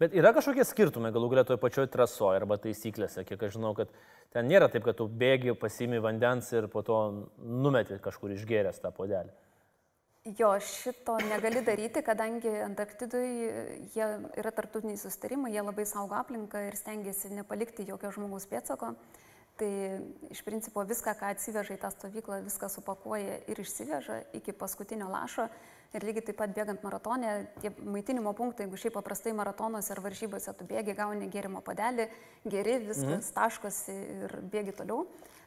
Bet 0.00 0.14
yra 0.16 0.32
kažkokie 0.34 0.64
skirtumai 0.66 1.12
galų 1.14 1.28
galę 1.32 1.44
toje 1.46 1.60
pačioje 1.62 1.90
trasoje 1.92 2.40
arba 2.40 2.58
taisyklėse, 2.62 3.24
kiek 3.28 3.42
aš 3.46 3.56
žinau, 3.56 3.72
kad 3.78 3.90
ten 4.34 4.48
nėra 4.50 4.68
taip, 4.72 4.84
kad 4.86 4.98
tu 4.98 5.06
bėgi, 5.06 5.54
pasimi 5.58 6.00
vandens 6.02 6.50
ir 6.54 6.68
po 6.72 6.82
to 6.86 6.98
numeti 7.38 7.98
kažkur 8.02 8.34
išgėręs 8.34 8.80
tą 8.82 8.92
podelį. 8.94 9.34
Jo, 10.22 10.52
šito 10.60 11.16
negali 11.18 11.64
daryti, 11.66 11.98
kadangi 12.06 12.50
Antarktidui 12.62 13.30
jie 13.90 14.06
yra 14.38 14.52
tartutiniai 14.54 15.00
sustarimai, 15.00 15.50
jie 15.50 15.64
labai 15.66 15.82
saugo 15.88 16.14
aplinką 16.14 16.60
ir 16.68 16.76
stengiasi 16.78 17.32
nepalikti 17.34 17.88
jokio 17.88 18.12
žmogaus 18.14 18.46
pėtsako. 18.46 18.92
Tai 19.58 19.70
iš 20.30 20.44
principo 20.46 20.84
viską, 20.86 21.16
ką 21.18 21.32
atsiveža 21.34 21.74
į 21.74 21.80
tą 21.82 21.90
stovyklą, 21.90 22.38
viską 22.46 22.70
supakuoja 22.70 23.40
ir 23.50 23.62
išsiveža 23.64 24.20
iki 24.38 24.54
paskutinio 24.54 25.10
lašo. 25.10 25.48
Ir 25.92 26.06
lygiai 26.06 26.28
taip 26.30 26.38
pat 26.38 26.54
bėgant 26.54 26.86
maratonė, 26.86 27.34
tie 27.58 27.74
maitinimo 27.82 28.30
punktai, 28.38 28.68
jeigu 28.68 28.78
šiaip 28.78 28.94
paprastai 28.96 29.34
maratonuose 29.36 29.90
ar 29.92 30.00
varžybose 30.06 30.54
tu 30.56 30.70
bėgi, 30.70 30.94
gauni 30.96 31.28
gėrimo 31.34 31.60
padelį, 31.66 32.06
geri, 32.46 32.78
viskas 32.86 33.10
mhm. 33.10 33.34
taškosi 33.36 33.98
ir 34.22 34.38
bėgi 34.54 34.78
toliau, 34.78 35.02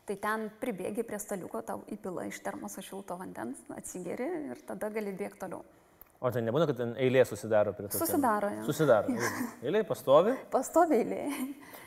tai 0.05 0.17
ten 0.21 0.50
pribėgi 0.62 1.05
prie 1.07 1.19
staliuko, 1.21 1.62
tau 1.65 1.81
įpila 1.91 2.27
iš 2.29 2.41
termoso 2.45 2.83
šilto 2.85 3.17
vandens, 3.19 3.62
atsigeri 3.74 4.27
ir 4.51 4.62
tada 4.67 4.91
gali 4.93 5.13
bėgti 5.17 5.41
toliau. 5.45 5.65
O 6.24 6.31
tai 6.31 6.41
nebūna, 6.45 6.67
kad 6.69 6.79
eilė 7.01 7.25
susidaro 7.27 7.74
prie 7.75 7.89
to? 7.89 8.00
Susidaro. 8.00 8.50
Jau. 8.55 8.63
Susidaro. 8.69 9.17
Eilė 9.65 9.83
pastovi? 9.88 10.38
Pastovi 10.55 11.01
eilė. 11.01 11.19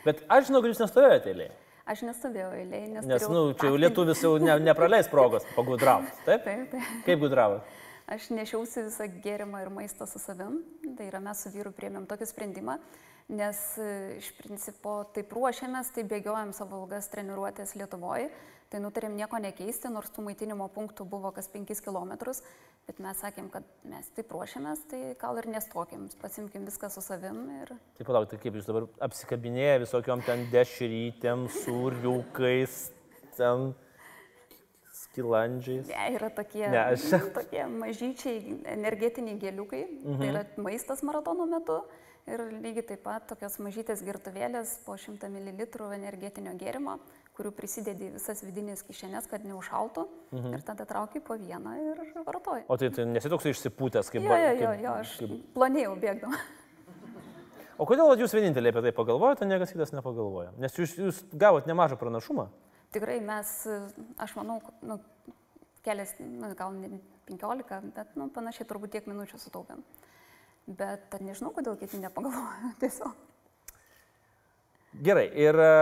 Bet 0.05 0.21
aš 0.31 0.51
žinau, 0.51 0.61
kad 0.63 0.71
jūs 0.73 0.83
nestovėjote 0.83 1.33
eilėje. 1.33 1.55
Aš 1.89 2.03
nestovėjau 2.05 2.51
eilėje, 2.53 2.87
nes... 2.93 3.05
Nes, 3.09 3.23
na, 3.25 3.33
nu, 3.33 3.53
čia 3.57 3.71
jau 3.71 3.77
lietuvis 3.81 4.21
jau 4.21 4.35
ne, 4.37 4.53
nepraleis 4.61 5.09
progos 5.09 5.47
pagudrauti. 5.55 6.11
Taip? 6.27 6.45
Taip, 6.45 6.67
taip. 6.75 6.91
Kaip 7.07 7.23
gudravote? 7.23 7.77
Aš 8.09 8.29
nešiausi 8.33 8.85
visą 8.87 9.07
gėrimą 9.23 9.63
ir 9.63 9.71
maistą 9.73 10.05
su 10.09 10.21
savim. 10.21 10.61
Tai 10.97 11.09
yra 11.09 11.21
mes 11.23 11.41
su 11.41 11.49
vyru 11.53 11.73
priemėm 11.73 12.05
tokį 12.09 12.27
sprendimą, 12.29 12.77
nes 13.29 13.57
e, 13.77 13.89
iš 14.17 14.31
principo 14.41 15.03
taip 15.13 15.33
ruošiamės, 15.37 15.93
taip 15.95 16.09
bėgiojam 16.09 16.53
savo 16.57 16.83
ilgas 16.83 17.11
treniruotės 17.13 17.75
Lietuvoje. 17.77 18.31
Tai 18.69 18.83
nutarėm 18.83 19.15
nieko 19.17 19.39
nekeisti, 19.41 19.89
nors 19.89 20.11
tų 20.13 20.27
maitinimo 20.27 20.67
punktų 20.69 21.05
buvo 21.09 21.31
kas 21.33 21.47
5 21.49 21.79
km, 21.81 22.11
bet 22.85 22.99
mes 23.01 23.17
sakėm, 23.17 23.47
kad 23.49 23.65
mes 23.89 24.11
taip 24.13 24.29
ruošiamės, 24.33 24.83
tai 24.91 24.99
gal 25.17 25.39
ir 25.41 25.47
nestokim, 25.49 26.03
pasimkim 26.21 26.67
viską 26.69 26.91
su 26.93 27.01
savim. 27.01 27.47
Ir... 27.63 27.71
Taip, 27.97 28.05
palauk, 28.05 28.29
tai 28.29 28.37
kaip 28.43 28.59
jūs 28.59 28.69
dabar 28.69 28.85
apsikabinėję 29.09 29.79
visokiom 29.87 30.21
ten 30.27 30.45
dešrytėm, 30.53 31.47
surjukais, 31.63 32.77
ten 33.39 33.71
skilandžiais. 34.99 35.89
Ne, 35.89 36.05
yra 36.19 36.29
tokie, 36.29 36.67
Ne, 36.69 36.83
aš- 36.93 37.31
tokie 37.39 37.65
mažyčiai 37.73 38.59
energetiniai 38.75 39.41
gėliukai, 39.41 39.81
mhm. 39.87 40.21
tai 40.21 40.29
yra 40.29 40.45
maistas 40.61 41.01
maratono 41.01 41.49
metu. 41.49 41.81
Ir 42.27 42.43
lygiai 42.59 42.83
taip 42.91 43.01
pat 43.05 43.25
tokios 43.29 43.55
mažytės 43.63 44.03
girtuvėlės 44.05 44.75
po 44.85 44.97
100 44.99 45.29
ml 45.31 45.93
energetinio 45.95 46.53
gėrimo, 46.59 46.99
kurių 47.37 47.53
prisidedi 47.55 48.11
visas 48.13 48.43
vidinės 48.43 48.83
kišenės, 48.83 49.29
kad 49.31 49.45
neužšaltų. 49.47 50.05
Mhm. 50.35 50.53
Ir 50.57 50.65
tada 50.67 50.85
trauki 50.89 51.23
po 51.23 51.37
vieną 51.39 51.75
ir 51.79 52.01
vartoji. 52.27 52.65
O 52.67 52.77
tai, 52.77 52.91
tai 52.93 53.07
nesitoks 53.09 53.47
išsipūtęs 53.53 54.11
kaip... 54.11 54.27
Jo, 54.27 54.37
jo, 54.37 54.55
jo, 54.59 54.73
jo, 54.83 54.95
aš 55.05 55.15
kaip... 55.23 55.37
planėjau 55.55 55.95
bėgdama. 56.03 56.41
O 57.79 57.85
kodėl 57.87 58.11
jūs 58.19 58.33
vieninteliai 58.35 58.73
apie 58.73 58.81
tai 58.83 58.91
pagalvojate, 58.91 59.47
niekas 59.47 59.71
kitas 59.71 59.93
nepagalvoja? 59.95 60.51
Nes 60.59 60.73
jūs, 60.75 60.97
jūs 60.99 61.21
gavot 61.31 61.63
nemažą 61.69 61.95
pranašumą. 62.01 62.49
Tikrai 62.91 63.21
mes, 63.23 63.53
aš 64.19 64.33
manau, 64.35 64.57
nu, 64.83 64.97
kelias, 65.85 66.11
nu, 66.19 66.49
gal 66.59 66.75
ne 66.75 66.99
15, 67.29 67.93
bet 67.95 68.15
nu, 68.19 68.27
panašiai 68.35 68.67
turbūt 68.67 68.97
tiek 68.97 69.07
minučių 69.07 69.39
sutaupėm. 69.39 69.85
Bet 70.69 71.15
nežinau, 71.23 71.49
kodėl 71.55 71.79
kiti 71.79 71.97
nepagalvojo 71.97 72.73
tiesiog. 72.83 73.25
Gerai, 75.05 75.25
ir 75.37 75.57
e, 75.57 75.73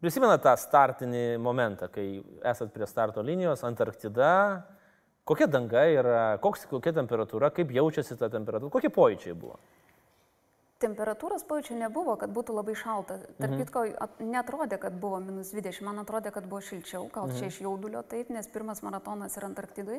prisimena 0.00 0.38
tą 0.40 0.54
startinį 0.60 1.38
momentą, 1.40 1.88
kai 1.92 2.06
esat 2.48 2.72
prie 2.72 2.88
starto 2.88 3.24
linijos, 3.24 3.64
Antarktida, 3.68 4.30
kokia 5.28 5.48
danga 5.50 5.84
yra, 5.92 6.22
koks, 6.44 6.66
kokia 6.70 6.94
temperatūra, 7.00 7.50
kaip 7.56 7.72
jaučiasi 7.76 8.16
ta 8.20 8.30
temperatūra, 8.32 8.72
kokie 8.72 8.92
pojūčiai 8.92 9.36
buvo. 9.36 9.58
Temperatūros 10.78 11.42
pojūčių 11.48 11.76
nebuvo, 11.80 12.14
kad 12.20 12.30
būtų 12.30 12.54
labai 12.54 12.76
šalta. 12.78 13.16
Tarp 13.40 13.50
mhm. 13.50 13.62
kitko, 13.64 13.84
netrodė, 14.22 14.78
kad 14.78 14.94
buvo 15.00 15.18
minus 15.24 15.50
20, 15.50 15.82
man 15.88 16.04
atrodė, 16.04 16.30
kad 16.32 16.46
buvo 16.46 16.62
šilčiau, 16.62 17.08
gal 17.12 17.26
mhm. 17.26 17.40
čia 17.40 17.50
iš 17.50 17.60
jaudulio 17.64 18.04
taip, 18.06 18.30
nes 18.32 18.48
pirmas 18.52 18.84
maratonas 18.86 19.36
yra 19.40 19.50
Antarktidui. 19.50 19.98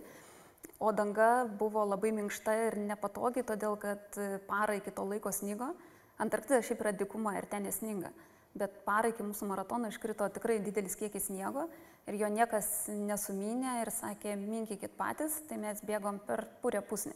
O 0.80 0.94
danga 0.96 1.44
buvo 1.60 1.84
labai 1.84 2.14
minkšta 2.16 2.56
ir 2.70 2.78
nepatogi, 2.80 3.44
todėl 3.44 3.76
kad 3.80 4.16
parą 4.48 4.78
iki 4.80 4.94
to 4.96 5.04
laiko 5.04 5.32
snygo. 5.36 5.74
Antarktida 6.20 6.62
šiaip 6.64 6.84
yra 6.86 6.94
dikuma 6.96 7.36
ir 7.36 7.48
ten 7.52 7.68
nesninga. 7.68 8.14
Bet 8.60 8.80
parą 8.88 9.12
iki 9.12 9.24
mūsų 9.24 9.48
maratono 9.52 9.92
iškrito 9.92 10.28
tikrai 10.36 10.58
didelis 10.64 10.96
kiekis 11.00 11.28
sniego 11.28 11.68
ir 12.08 12.18
jo 12.18 12.30
niekas 12.32 12.88
nesumynė 12.90 13.82
ir 13.84 13.92
sakė, 13.94 14.34
minkykit 14.40 14.96
patys, 14.98 15.36
tai 15.50 15.60
mes 15.62 15.84
bėgom 15.86 16.18
per 16.26 16.48
purę 16.64 16.82
pusnį. 16.82 17.14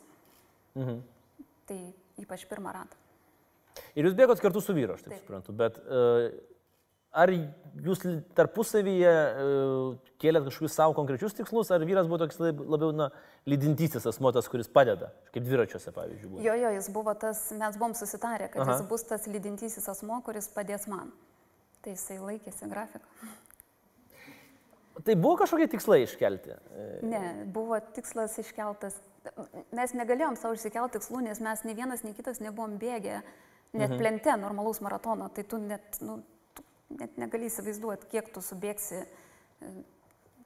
Mhm. 0.78 1.00
Tai 1.70 1.80
ypač 2.22 2.46
pirmą 2.50 2.76
ratą. 2.76 3.00
Ir 3.98 4.06
jūs 4.06 4.16
bėgot 4.18 4.42
kartu 4.44 4.62
su 4.62 4.76
vyru, 4.76 4.94
aš 4.94 5.06
taip, 5.06 5.16
Taip. 5.16 5.24
suprantu, 5.24 5.56
bet 5.58 5.80
uh, 5.82 6.28
ar 7.14 7.32
jūs 7.34 8.02
tarpusavyje 8.38 9.12
uh, 9.14 9.94
kėlėt 10.22 10.48
kažkokius 10.48 10.76
savo 10.78 10.96
konkrečius 10.98 11.36
tikslus, 11.38 11.72
ar 11.74 11.86
vyras 11.88 12.10
buvo 12.10 12.20
toks 12.24 12.40
lab- 12.42 12.64
labiau 12.76 12.94
na, 12.96 13.10
lydintysis 13.50 14.06
asmo, 14.10 14.32
tas, 14.36 14.50
kuris 14.52 14.70
padeda, 14.72 15.12
kaip 15.34 15.46
dviračiuose, 15.46 15.94
pavyzdžiui, 15.96 16.32
buvo? 16.32 16.44
Jo, 16.46 16.58
jo, 16.60 16.74
jis 16.78 16.90
buvo 16.94 17.16
tas, 17.20 17.46
mes 17.60 17.80
buvom 17.80 17.96
susitarę, 17.98 18.50
kad 18.54 18.66
Aha. 18.66 18.78
Jis 18.78 18.90
bus 18.90 19.06
tas 19.10 19.26
lydintysis 19.30 19.90
asmo, 19.92 20.20
kuris 20.26 20.50
padės 20.54 20.88
man. 20.92 21.14
Tai 21.84 21.96
jisai 21.96 22.20
laikėsi 22.22 22.70
grafiką. 22.72 23.32
Tai 25.04 25.16
buvo 25.18 25.40
kažkokie 25.42 25.68
tikslai 25.74 26.04
iškelti. 26.06 26.54
E, 26.54 26.86
Ne, 27.10 27.24
buvo 27.52 27.80
tikslas 27.96 28.38
iškeltas. 28.40 29.00
Mes 29.76 29.96
negalėjom 29.98 30.38
savo 30.40 30.56
išsikelti 30.56 31.00
tikslų, 31.00 31.24
nes 31.26 31.42
mes 31.44 31.64
ne 31.66 31.74
vienas, 31.76 32.04
ne 32.06 32.14
kitas 32.16 32.40
nebuvom 32.44 32.78
bėgę 32.80 33.24
net 33.74 33.90
mhm. 33.90 33.98
plente 34.00 34.36
normalaus 34.38 34.80
maratono. 34.86 35.28
Tai 35.34 35.44
tu 35.50 35.60
net, 35.60 35.98
nu, 36.06 36.20
net 37.00 37.18
negali 37.22 37.50
įsivaizduoti, 37.50 38.10
kiek 38.12 38.30
tu 38.34 38.44
subėgsi, 38.44 39.04
e, 39.04 39.74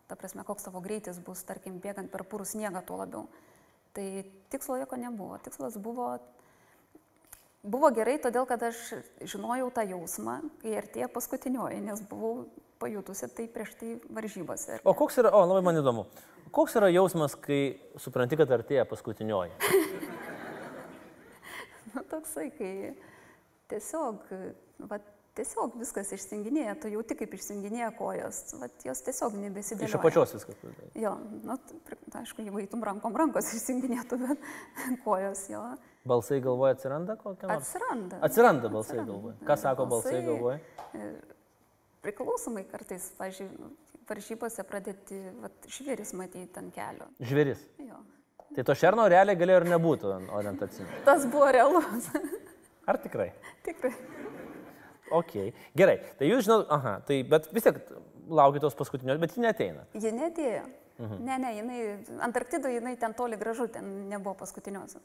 ta 0.07 0.17
prasme, 0.19 0.45
koks 0.47 0.67
tavo 0.67 0.81
greitis 0.83 1.19
bus, 1.23 1.43
tarkim, 1.47 1.81
bėgant 1.83 2.11
per 2.13 2.23
purų 2.27 2.47
sniegą 2.47 2.83
tuo 2.87 3.01
labiau. 3.01 3.27
Tai 3.97 4.05
tikslo 4.53 4.77
jokio 4.77 4.99
nebuvo. 5.01 5.39
Tikslas 5.41 5.77
buvo, 5.81 6.11
buvo 7.65 7.89
gerai, 7.95 8.17
todėl 8.21 8.45
kad 8.49 8.63
aš 8.69 8.93
žinojau 9.25 9.71
tą 9.73 9.87
jausmą, 9.89 10.39
kai 10.61 10.77
artėja 10.79 11.09
paskutinioji, 11.11 11.81
nes 11.83 12.03
buvau 12.07 12.47
pajutusi 12.79 13.29
tai 13.33 13.47
prieš 13.49 13.75
tai 13.79 13.95
varžybose. 14.13 14.79
O 14.85 14.93
koks 14.97 15.17
yra, 15.23 15.33
o 15.33 15.41
labai 15.49 15.63
man 15.65 15.81
įdomu, 15.81 16.05
koks 16.53 16.77
yra 16.77 16.91
jausmas, 16.93 17.35
kai 17.41 17.79
supranti, 17.99 18.37
kad 18.39 18.53
artėja 18.59 18.87
paskutinioji? 18.89 19.57
Nu, 21.95 22.03
toksai, 22.05 22.51
kai 22.53 22.91
tiesiog, 23.71 24.27
va, 24.89 24.99
tiesiog 25.37 25.75
viskas 25.79 26.09
išsinginėja, 26.17 26.73
tu 26.81 26.89
jauti 26.91 27.15
kaip 27.19 27.33
išsinginėja 27.37 27.91
kojas, 27.97 28.39
va, 28.59 28.67
jos 28.85 29.01
tiesiog 29.05 29.35
nebesidėlioja. 29.43 29.91
Iš 29.91 29.97
apačios 29.99 30.33
viskas. 30.35 30.57
Jo, 30.97 31.13
nu, 31.45 31.55
aišku, 32.21 32.43
jeigu 32.45 32.61
eitum 32.63 32.83
rankom 32.87 33.15
rankos 33.17 33.51
išsinginėtų, 33.57 34.19
bet 34.25 34.49
kojos 35.05 35.45
jo 35.53 35.63
Balsai 36.07 36.37
galvoje 36.39 36.77
atsiranda 36.77 37.17
kokia 37.19 37.49
nors? 37.49 37.65
atsiranda. 37.67 38.19
Atsiranda 38.23 38.69
balsai 38.71 38.95
Atsiranda. 39.01 39.11
galvoje. 39.13 39.35
Ką 39.49 39.57
sako 39.59 39.85
balsai 39.91 40.13
Balsai- 40.13 40.27
galvoje? 40.29 40.59
Priklausomai 42.05 42.63
kartais, 42.69 43.09
pažiūrėjau, 43.17 43.71
varžybose 44.07 44.63
pradėti 44.69 45.17
vat, 45.43 45.55
žvėris 45.67 46.13
matyti 46.15 46.61
ant 46.61 46.71
kelio. 46.75 47.07
Žvėris. 47.19 47.65
Jo. 47.83 47.97
Tai 48.55 48.63
to 48.69 48.75
šerno 48.79 49.03
realiai 49.11 49.35
galėjo 49.35 49.59
ir 49.59 49.67
nebūtų 49.73 50.13
orientacinio. 50.37 50.87
Tas 51.03 51.25
buvo 51.27 51.49
realus. 51.51 52.07
Ar 52.87 52.95
tikrai? 53.03 53.33
Tikrai. 53.67 53.91
Ok. 55.11 55.35
Gerai. 55.77 55.99
Tai 56.19 56.29
jūs 56.29 56.47
žinot, 56.47 56.67
aha, 56.73 56.97
tai 57.07 57.21
bet 57.27 57.47
vis 57.55 57.67
tiek 57.67 57.79
laukit 58.27 58.63
tos 58.63 58.75
paskutinios, 58.75 59.19
bet 59.21 59.35
ji 59.35 59.43
neteina. 59.43 59.85
Ji 59.95 60.11
netėjo. 60.11 60.65
Mhm. 60.97 61.23
Ne, 61.25 61.37
ne, 61.37 61.53
jinai, 61.59 61.79
Antarktidoje 62.25 62.79
jinai 62.79 62.95
ten 62.97 63.13
toli 63.13 63.37
gražu, 63.37 63.67
ten 63.71 64.09
nebuvo 64.09 64.33
paskutiniosios. 64.39 65.03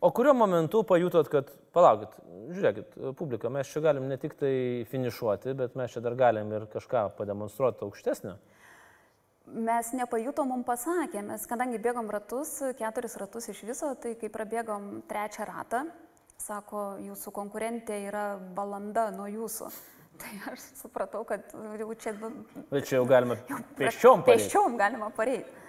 O 0.00 0.10
kuriuo 0.10 0.34
momentu 0.34 0.80
pajutot, 0.82 1.28
kad, 1.30 1.50
palaukit, 1.74 2.16
žiūrėkit, 2.50 2.96
publika, 3.18 3.50
mes 3.52 3.68
čia 3.70 3.82
galim 3.84 4.08
ne 4.10 4.16
tik 4.18 4.34
tai 4.40 4.54
finišuoti, 4.90 5.54
bet 5.54 5.76
mes 5.78 5.94
čia 5.94 6.02
dar 6.02 6.16
galim 6.18 6.50
ir 6.56 6.66
kažką 6.72 7.04
pademonstruoti 7.18 7.86
aukštesnio. 7.86 8.34
Mes 9.44 9.92
nepajutom, 9.94 10.48
mums 10.50 10.66
pasakė, 10.66 11.22
mes 11.28 11.44
kadangi 11.46 11.78
bėgom 11.84 12.08
ratus, 12.10 12.56
keturis 12.78 13.14
ratus 13.20 13.50
iš 13.52 13.60
viso, 13.68 13.92
tai 14.00 14.16
kai 14.18 14.32
prabėgom 14.32 15.04
trečią 15.06 15.46
ratą, 15.46 15.84
sako, 16.40 16.84
jūsų 17.02 17.32
konkurentė 17.34 17.98
yra 18.08 18.24
valanda 18.56 19.10
nuo 19.14 19.28
jūsų. 19.30 19.70
Tai 20.20 20.32
aš 20.52 20.64
supratau, 20.78 21.24
kad 21.26 21.50
jau 21.80 21.90
čia... 21.98 22.14
Bet 22.70 22.86
čia 22.86 23.00
jau 23.00 23.06
galima 23.10 23.34
pėsčiom 23.78 24.22
pareiti. 24.22 24.46
Pėsčiom 24.46 24.76
galima 24.78 25.10
pareiti. 25.14 25.62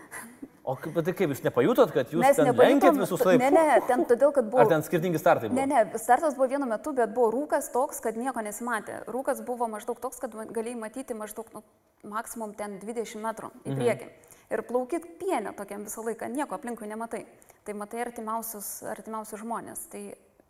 O 0.66 0.74
kaip, 0.82 0.96
tai 1.06 1.14
kaip 1.14 1.30
jūs 1.30 1.44
nepajutot, 1.46 1.92
kad 1.94 2.10
jūs 2.10 2.24
Mes 2.24 2.38
ten 2.40 2.48
lenkėt 2.58 2.98
visus 2.98 3.22
laivus? 3.22 3.44
Ne, 3.44 3.50
ne, 3.54 3.74
ten 3.86 4.02
todėl, 4.10 4.32
kad 4.34 4.48
buvo... 4.50 4.64
Ar 4.64 4.70
ten 4.72 4.82
skirtingi 4.86 5.20
startai 5.22 5.52
buvo? 5.52 5.60
Ne, 5.60 5.66
ne, 5.70 6.00
startas 6.02 6.34
buvo 6.38 6.48
vienu 6.50 6.66
metu, 6.70 6.94
bet 6.98 7.14
buvo 7.14 7.28
rūkas 7.36 7.70
toks, 7.74 8.00
kad 8.02 8.18
nieko 8.18 8.42
nesimatė. 8.46 9.04
Rūkas 9.14 9.44
buvo 9.46 9.68
maždaug 9.70 10.02
toks, 10.02 10.18
kad 10.24 10.34
galėjai 10.34 10.80
matyti 10.82 11.18
maždaug 11.18 11.52
nu, 11.54 11.62
maksimum 12.10 12.56
ten 12.58 12.80
20 12.82 13.22
metrų 13.22 13.52
į 13.62 13.78
priekį. 13.78 14.10
Mhm. 14.10 14.34
Ir 14.56 14.66
plaukit 14.66 15.06
pienę 15.22 15.54
tokiam 15.58 15.86
visą 15.86 16.02
laiką, 16.06 16.32
nieko 16.34 16.58
aplinkui 16.58 16.90
nematai. 16.90 17.24
Tai 17.66 17.78
matai 17.78 18.02
artimiausius, 18.08 18.72
artimiausius 18.90 19.42
žmonės. 19.46 19.86
Tai 19.94 20.02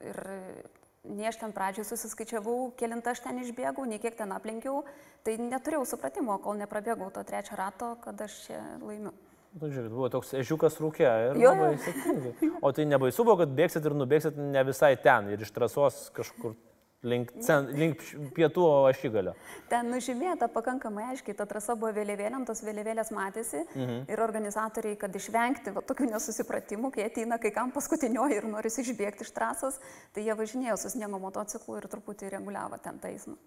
ir 0.04 0.20
nei 1.06 1.30
aš 1.30 1.38
ten 1.42 1.54
pradžioje 1.54 1.92
susiskaičiavau, 1.92 2.72
kilintą 2.80 3.14
aš 3.14 3.22
ten 3.26 3.40
išbėgau, 3.44 3.86
nei 3.88 4.02
kiek 4.02 4.18
ten 4.18 4.34
aplinkiau, 4.36 4.84
tai 5.26 5.38
neturėjau 5.42 5.86
supratimo, 5.94 6.38
kol 6.42 6.58
neprabėgau 6.60 7.12
to 7.14 7.24
trečio 7.28 7.58
rato, 7.60 7.94
kad 8.04 8.26
aš 8.26 8.38
čia 8.48 8.62
laimiu. 8.82 9.14
Nu, 9.56 9.70
žiūrėk, 9.72 9.92
buvo 9.94 10.10
toks 10.12 10.34
ežiukas 10.36 10.76
rūkė 10.84 11.06
ir 11.08 11.38
Jo, 11.40 11.54
labai 11.56 11.78
sėkmingai. 11.80 12.50
O 12.60 12.74
tai 12.76 12.84
nebaisu 12.90 13.24
buvo, 13.24 13.38
kad 13.40 13.54
bėgsit 13.56 13.86
ir 13.88 13.96
nubėgsit 13.96 14.36
ne 14.36 14.64
visai 14.68 14.96
ten 15.00 15.30
ir 15.32 15.46
iš 15.46 15.54
trasos 15.56 16.10
kažkur 16.16 16.58
link, 17.08 17.32
cen, 17.46 17.70
link 17.78 18.02
pietų 18.36 18.66
ašigalio. 18.90 19.36
Ten 19.72 19.90
nužymėta 19.94 20.50
pakankamai 20.52 21.08
aiškiai, 21.14 21.36
ta 21.38 21.48
trasa 21.50 21.78
buvo 21.80 21.94
vėliavėlėm, 21.96 22.46
tos 22.48 22.64
vėliavėlės 22.66 23.12
matėsi 23.16 23.62
mhm. 23.64 24.06
ir 24.12 24.24
organizatoriai, 24.26 24.98
kad 25.02 25.16
išvengti 25.16 25.76
va, 25.76 25.86
tokių 25.86 26.10
nesusipratimų, 26.12 26.92
kai 26.96 27.08
ateina 27.10 27.40
kai 27.42 27.54
kam 27.56 27.74
paskutinioji 27.76 28.42
ir 28.42 28.50
nori 28.52 28.74
išbėgti 28.86 29.26
iš 29.26 29.34
trasos, 29.36 29.80
tai 30.14 30.26
jie 30.28 30.36
važinėjo 30.38 30.78
su 30.82 30.94
sniego 30.94 31.22
motociklu 31.22 31.80
ir 31.80 31.90
truputį 31.92 32.34
reguliavo 32.36 32.82
ten 32.84 33.00
tą 33.02 33.14
eismą. 33.14 33.38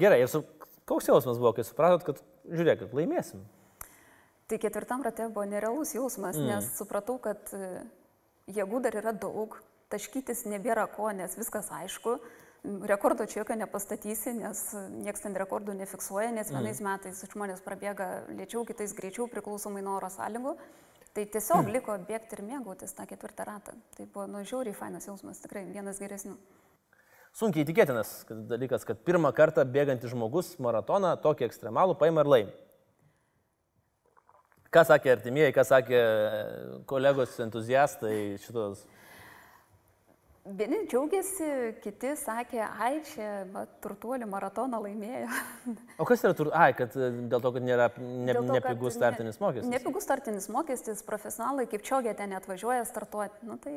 Gerai, 0.00 0.22
ir 0.22 0.30
su, 0.30 0.42
koks 0.88 1.08
jausmas 1.10 1.40
buvo, 1.40 1.52
kai 1.56 1.64
supratot, 1.66 2.04
kad 2.06 2.22
žiūrėkit, 2.46 2.94
laimėsim. 2.96 3.44
Tai 4.46 4.58
ketvirtam 4.62 5.02
rate 5.02 5.26
buvo 5.26 5.46
nerealus 5.50 5.96
jausmas, 5.96 6.36
mm. 6.38 6.46
nes 6.46 6.68
supratau, 6.78 7.16
kad 7.22 7.50
e, 7.56 7.82
jėgų 8.54 8.80
dar 8.84 8.94
yra 9.00 9.12
daug, 9.16 9.56
taškytis 9.90 10.44
nebėra 10.50 10.86
ko, 10.92 11.10
nes 11.14 11.34
viskas 11.38 11.72
aišku. 11.74 12.18
Rekordo 12.66 13.26
čia 13.30 13.40
jokio 13.40 13.54
nepastatysi, 13.60 14.32
nes 14.40 14.60
niekas 14.90 15.22
ten 15.22 15.36
rekordų 15.38 15.76
nefiksuoja, 15.78 16.32
nes 16.34 16.50
vienais 16.50 16.80
mm. 16.82 16.88
metais 16.88 17.20
žmonės 17.30 17.62
prabėga 17.62 18.08
lėčiau, 18.32 18.64
kitais 18.66 18.94
greičiau, 18.96 19.28
priklausomai 19.30 19.84
nuo 19.86 19.94
oro 20.00 20.10
sąlygų. 20.10 20.56
Tai 21.14 21.24
tiesiog 21.32 21.62
mm. 21.62 21.72
liko 21.76 21.94
bėgti 22.08 22.36
ir 22.36 22.42
mėgautis 22.48 22.96
tą 22.96 23.06
ketvirtą 23.06 23.46
ratą. 23.46 23.76
Tai 23.94 24.06
buvo 24.10 24.26
nu 24.32 24.42
žiauriai 24.42 24.74
fainas 24.74 25.06
jausmas, 25.06 25.38
tikrai 25.44 25.62
vienas 25.70 26.02
geresnių. 26.02 26.34
Sunkiai 27.36 27.68
tikėtinas 27.68 28.10
kad 28.26 28.42
dalykas, 28.50 28.84
kad 28.88 29.00
pirmą 29.04 29.30
kartą 29.36 29.62
bėgantis 29.68 30.10
žmogus 30.10 30.54
maratoną 30.62 31.14
tokį 31.22 31.46
ekstremalų 31.46 31.98
paima 32.00 32.24
ir 32.24 32.32
laimi. 32.32 32.54
Ką 34.74 34.82
sakė 34.88 35.14
artimieji, 35.14 35.54
ką 35.54 35.64
sakė 35.64 36.00
kolegos 36.90 37.38
entuziastai 37.44 38.40
šitos. 38.42 38.82
Vieni 40.46 40.84
džiaugiasi, 40.86 41.46
kiti 41.82 42.12
sakė, 42.20 42.60
ai 42.62 43.00
čia 43.08 43.30
va, 43.50 43.64
turtuolių 43.82 44.28
maratoną 44.30 44.78
laimėjo. 44.84 45.30
O 45.98 46.06
kas 46.06 46.22
yra 46.22 46.36
tur... 46.38 46.52
Ai, 46.54 46.70
kad 46.78 46.94
e, 46.94 47.08
dėl 47.32 47.42
to, 47.42 47.50
kad 47.56 47.66
nėra 47.66 47.88
ne, 47.98 48.36
to, 48.36 48.44
nepigus 48.54 48.94
startinis 48.94 49.40
mokestis. 49.42 49.70
Nepigus 49.72 50.06
startinis 50.06 50.46
mokestis, 50.52 51.02
profesionalai 51.08 51.66
kaip 51.70 51.82
čiogė 51.86 52.14
ten 52.18 52.36
atvažiuoja 52.38 52.84
startuoti. 52.86 53.42
Nu, 53.48 53.58
tai 53.62 53.74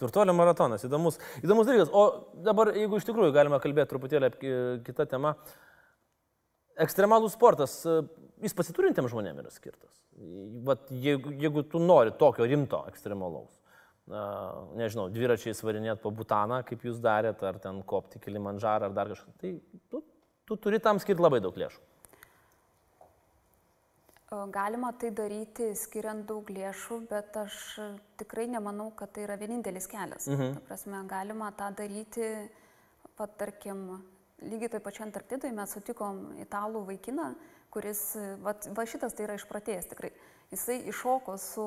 Turtuolio 0.00 0.32
maratonas, 0.36 0.84
įdomus, 0.88 1.18
įdomus 1.44 1.68
dalykas. 1.68 1.90
O 1.92 2.04
dabar, 2.44 2.72
jeigu 2.76 3.00
iš 3.00 3.08
tikrųjų 3.08 3.34
galima 3.36 3.60
kalbėti 3.60 3.92
truputėlį 3.92 4.30
apie 4.30 4.52
kitą 4.86 5.04
temą, 5.08 5.34
ekstremalų 6.80 7.28
sportas, 7.32 7.78
e, 7.84 8.00
jis 8.44 8.56
pasiturintiems 8.56 9.12
žmonėms 9.12 9.44
yra 9.44 9.52
skirtas. 9.52 9.92
Vat, 10.68 10.88
jeigu, 10.92 11.32
jeigu 11.40 11.64
tu 11.68 11.80
nori 11.80 12.12
tokio 12.20 12.48
rimto 12.48 12.82
ekstremalaus, 12.88 13.59
nežinau, 14.08 15.08
dviračiais 15.12 15.60
varinėti 15.62 16.02
po 16.02 16.10
Butaną, 16.14 16.62
kaip 16.66 16.82
jūs 16.86 16.98
darėt, 17.02 17.42
ar 17.46 17.60
ten 17.62 17.82
kopti 17.86 18.18
Kilimanžarą, 18.22 18.90
ar 18.90 18.96
dar 18.96 19.12
kažką, 19.12 19.36
tai 19.40 19.54
tu, 19.90 20.02
tu 20.48 20.56
turi 20.56 20.80
tam 20.82 20.98
skirti 20.98 21.22
labai 21.22 21.40
daug 21.44 21.56
lėšų. 21.56 21.80
galima 24.30 24.92
tai 24.92 25.10
daryti 25.10 25.72
skiriant 25.74 26.26
daug 26.26 26.46
lėšų, 26.46 27.00
bet 27.10 27.36
aš 27.36 27.54
tikrai 28.20 28.46
nemanau, 28.46 28.92
kad 28.94 29.12
tai 29.12 29.24
yra 29.26 29.36
vienintelis 29.36 29.88
kelias. 29.90 30.28
Mhm. 30.30 30.54
Ta 30.54 30.60
prasme, 30.68 31.02
galima 31.10 31.50
tą 31.52 31.70
daryti, 31.74 32.48
pat 33.16 33.36
tarkim, 33.36 34.02
lygiai 34.38 34.70
taip 34.70 34.84
pačiu 34.86 35.04
Antarktidai 35.04 35.50
mes 35.52 35.74
sutikom 35.74 36.38
italų 36.40 36.84
vaikiną, 36.86 37.34
kuris, 37.70 38.16
va, 38.42 38.54
va 38.76 38.86
šitas 38.86 39.14
tai 39.14 39.26
yra 39.26 39.38
išpratėjęs 39.38 39.90
tikrai. 39.90 40.12
Jisai 40.50 40.80
iššoko 40.90 41.36
su 41.38 41.64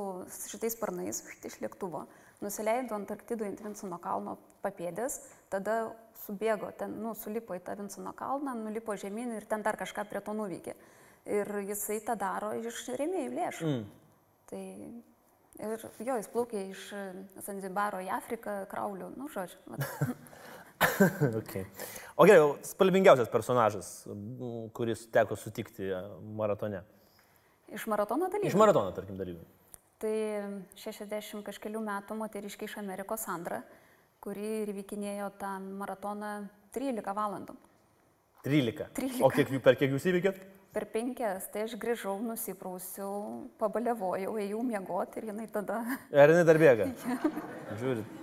šitais 0.50 0.76
sparnais 0.76 1.22
iš 1.48 1.56
lėktuvo, 1.64 2.04
nusileido 2.44 2.98
Antarktidoje 2.98 3.54
ant 3.54 3.62
Vinsono 3.64 4.00
kalno 4.04 4.36
papėdės, 4.64 5.22
tada 5.52 5.94
subėgo, 6.26 6.72
ten, 6.76 6.98
nu, 7.04 7.14
sulipo 7.16 7.56
į 7.56 7.62
tą 7.64 7.78
Vinsono 7.80 8.12
kalną, 8.18 8.56
nulipo 8.60 8.96
žemyn 9.00 9.38
ir 9.38 9.48
ten 9.48 9.64
dar 9.64 9.80
kažką 9.80 10.04
prie 10.10 10.20
to 10.24 10.36
nuveikė. 10.36 10.76
Ir 11.32 11.48
jisai 11.70 12.02
tą 12.04 12.18
daro 12.20 12.52
iš 12.60 12.84
rėmėjų 13.00 13.32
lėšų. 13.38 13.72
Mm. 13.72 13.86
Tai 14.52 14.64
ir 15.64 15.86
jo, 16.04 16.18
jis 16.20 16.32
plaukė 16.34 16.64
iš 16.74 16.88
Zanzibaro 17.46 18.02
į 18.04 18.10
Afriką 18.18 18.58
krauliu, 18.72 19.08
nu, 19.16 19.30
žodžiu. 19.32 19.62
okay. 21.40 21.64
O 22.20 22.28
gerai, 22.28 22.50
spalvingiausias 22.68 23.32
personažas, 23.32 23.94
kuris 24.76 25.06
teko 25.14 25.40
sutikti 25.40 25.88
e, 25.88 26.02
maratone. 26.36 26.84
Iš 27.72 27.86
maratono 27.92 28.28
dalyvių. 28.32 28.52
Iš 28.52 28.58
maratono, 28.60 28.92
tarkim, 28.96 29.18
dalyvių. 29.20 29.44
Tai 30.04 30.16
60 30.76 31.46
kažkelių 31.48 31.80
metų 31.86 32.18
moteriškiai 32.20 32.68
iš 32.68 32.80
Amerikos 32.82 33.24
Sandra, 33.24 33.62
kuri 34.24 34.64
ir 34.64 34.74
vykinėjo 34.76 35.30
tą 35.40 35.54
maratoną 35.80 36.34
13 36.76 37.16
valandų. 37.16 37.56
13. 38.44 38.90
13. 38.98 39.24
O 39.24 39.32
kiek, 39.32 39.54
per 39.64 39.80
kiek 39.80 39.96
jūs 39.96 40.10
įveikėt? 40.12 40.42
Per 40.74 40.88
penkias, 40.90 41.46
tai 41.54 41.68
aš 41.68 41.78
grįžau, 41.80 42.18
nusiprausiau, 42.26 43.46
pabalevojau, 43.62 44.34
ėjau 44.42 44.64
miegoti 44.66 45.22
ir 45.22 45.30
jinai 45.30 45.46
tada... 45.54 45.84
Ar 46.10 46.34
jinai 46.34 46.44
dar 46.50 46.60
bėga? 46.60 46.90
Žiūrit. 47.80 48.23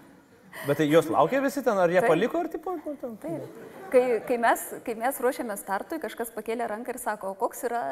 Bet 0.66 0.80
tai 0.80 0.86
jos 0.90 1.08
laukia 1.12 1.40
visi 1.44 1.62
ten, 1.66 1.78
ar 1.78 1.92
jie 1.92 2.00
Taip. 2.00 2.10
paliko, 2.10 2.40
ar 2.40 2.48
tipo? 2.52 2.74
nu, 2.78 2.94
ten? 3.00 3.16
Taip. 3.22 3.60
Kai, 3.90 4.02
kai, 4.26 4.38
mes, 4.38 4.64
kai 4.86 4.94
mes 4.98 5.18
ruošėme 5.22 5.56
startui, 5.58 5.98
kažkas 6.02 6.30
pakėlė 6.34 6.68
ranką 6.70 6.94
ir 6.94 7.00
sako, 7.02 7.32
koks 7.38 7.64
yra 7.66 7.82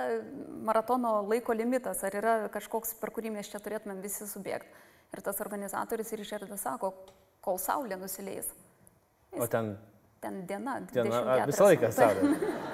maratono 0.66 1.16
laiko 1.26 1.56
limitas, 1.56 2.04
ar 2.06 2.14
yra 2.20 2.36
kažkoks, 2.54 2.94
per 3.00 3.10
kurį 3.14 3.34
mes 3.34 3.50
čia 3.50 3.58
turėtumėm 3.62 4.02
visi 4.04 4.28
subėgti. 4.30 4.86
Ir 5.16 5.24
tas 5.24 5.40
organizatorius 5.40 6.12
ir 6.12 6.22
išėrdas 6.22 6.66
sako, 6.66 6.92
kol 7.42 7.58
saulė 7.62 7.96
nusileis. 7.98 8.50
O 9.32 9.46
ten, 9.50 9.74
Ten 10.20 10.46
diena, 10.46 10.80
ten 10.92 11.06
24. 11.06 11.42
a, 11.42 11.46
visą 11.46 11.68
laiką 11.68 11.92
saulė. 11.94 12.32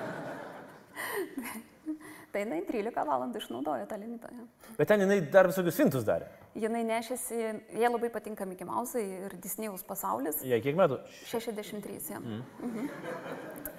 Tai 2.34 2.42
jinai 2.42 2.64
13 2.66 3.04
valandų 3.06 3.38
išnaudojo 3.38 3.84
tą 3.86 3.96
limitą. 4.00 4.28
jo. 4.34 4.44
Bet 4.74 4.88
ten 4.90 5.04
jinai 5.04 5.20
dar 5.30 5.46
visokius 5.46 5.76
fintus 5.78 6.02
darė. 6.06 6.26
Jinai 6.58 6.80
nešėsi, 6.88 7.36
jie 7.78 7.90
labai 7.90 8.10
patinka 8.10 8.46
Mickey 8.46 8.66
Mouse 8.66 8.98
ir 8.98 9.36
Disney'aus 9.42 9.84
pasaulis. 9.86 10.40
Jie 10.42 10.58
kiek 10.64 10.74
metų? 10.78 10.98
63. 11.30 12.18
Mm. 12.18 12.42
Mhm. 12.66 12.88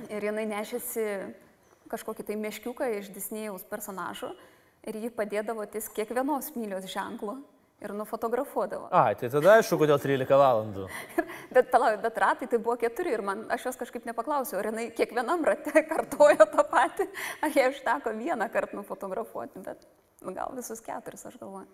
Ir 0.07 0.27
jinai 0.29 0.45
nešėsi 0.53 1.03
kažkokį 1.91 2.27
tai 2.29 2.37
meškiuką 2.39 2.87
iš 3.01 3.11
Disney'aus 3.15 3.67
personažų 3.67 4.31
ir 4.87 5.01
jį 5.03 5.11
padėdavo 5.19 5.67
ties 5.67 5.91
kiekvienos 5.91 6.53
mylios 6.55 6.87
ženklu 6.87 7.41
ir 7.85 7.93
nufotografuodavo. 7.97 8.89
Ai, 8.95 9.15
tai 9.19 9.29
tada 9.33 9.55
aišku, 9.59 9.77
kodėl 9.81 9.99
13 10.01 10.37
valandų. 10.41 10.87
Bet, 11.55 11.69
palauk, 11.71 12.01
bet 12.03 12.17
ratai 12.19 12.47
tai 12.51 12.57
buvo 12.59 12.75
keturi 12.81 13.13
ir 13.15 13.21
man, 13.23 13.45
aš 13.53 13.69
jos 13.69 13.77
kažkaip 13.79 14.07
nepaklausiau, 14.09 14.57
ar 14.59 14.67
jinai 14.71 14.89
kiekvienam 14.97 15.45
rate 15.47 15.83
kartojo 15.91 16.47
tą 16.51 16.65
patį, 16.71 17.05
ar 17.45 17.53
jie 17.55 17.67
užteko 17.71 18.15
vieną 18.17 18.49
kartą 18.51 18.81
nufotografuoti, 18.81 19.61
bet 19.63 19.85
nu, 20.25 20.33
gal 20.35 20.51
visus 20.57 20.81
keturis, 20.83 21.23
aš 21.29 21.37
galvoju. 21.39 21.69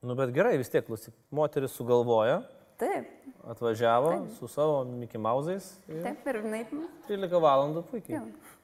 Nu, 0.00 0.16
bet 0.18 0.32
gerai, 0.34 0.56
vis 0.58 0.72
tiek, 0.72 0.86
klausyk, 0.88 1.14
moteris 1.36 1.76
sugalvojo, 1.76 2.40
Taip, 2.80 3.10
atvažiavo 3.52 4.10
Taip. 4.14 4.28
su 4.38 4.48
savo 4.48 4.84
Mickey 4.88 5.20
Mause'ais. 5.20 5.66
ir 5.86 6.00
taip 6.06 6.26
ir 6.32 6.38
jinai. 6.40 6.62
13 7.10 7.42
valandų, 7.44 7.82
puikiai. 7.90 8.16
Jo. 8.16 8.56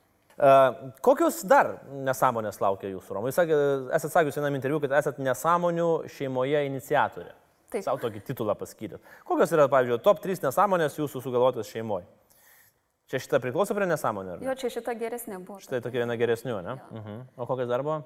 Kokios 1.01 1.41
dar 1.49 1.79
nesąmonės 2.05 2.61
laukia 2.61 2.91
jūsų, 2.91 3.15
Romai? 3.17 3.31
Jūs 3.33 3.39
sakė, 3.41 3.57
esate 3.97 4.13
sakius 4.13 4.37
vienam 4.37 4.59
interviu, 4.59 4.83
kad 4.83 4.93
esate 4.99 5.25
nesąmonių 5.25 5.89
šeimoje 6.13 6.61
iniciatorė. 6.69 7.33
Taip. 7.73 7.83
Savo 7.87 7.99
tokį 8.03 8.21
titulą 8.29 8.55
paskyrėt. 8.59 9.01
Kokios 9.27 9.55
yra, 9.57 9.65
pavyzdžiui, 9.73 9.99
top 10.05 10.21
3 10.23 10.45
nesąmonės 10.45 11.01
jūsų 11.01 11.23
sugalvotas 11.25 11.73
šeimoje? 11.73 12.05
Čia 13.11 13.21
šitą 13.23 13.41
priklauso 13.43 13.75
prie 13.75 13.87
nesąmonė? 13.89 14.35
ar 14.35 14.41
ne? 14.41 14.47
Jo, 14.49 14.55
čia 14.59 14.69
šita 14.77 14.93
geresnė 14.99 15.39
buvo. 15.39 15.59
Štai 15.63 15.81
tokia 15.83 16.03
viena 16.03 16.17
geresnių, 16.19 16.61
ne? 16.67 16.77
Mhm. 16.91 17.19
O 17.39 17.47
kokias 17.47 17.71
dar 17.71 17.85
buvo? 17.87 18.01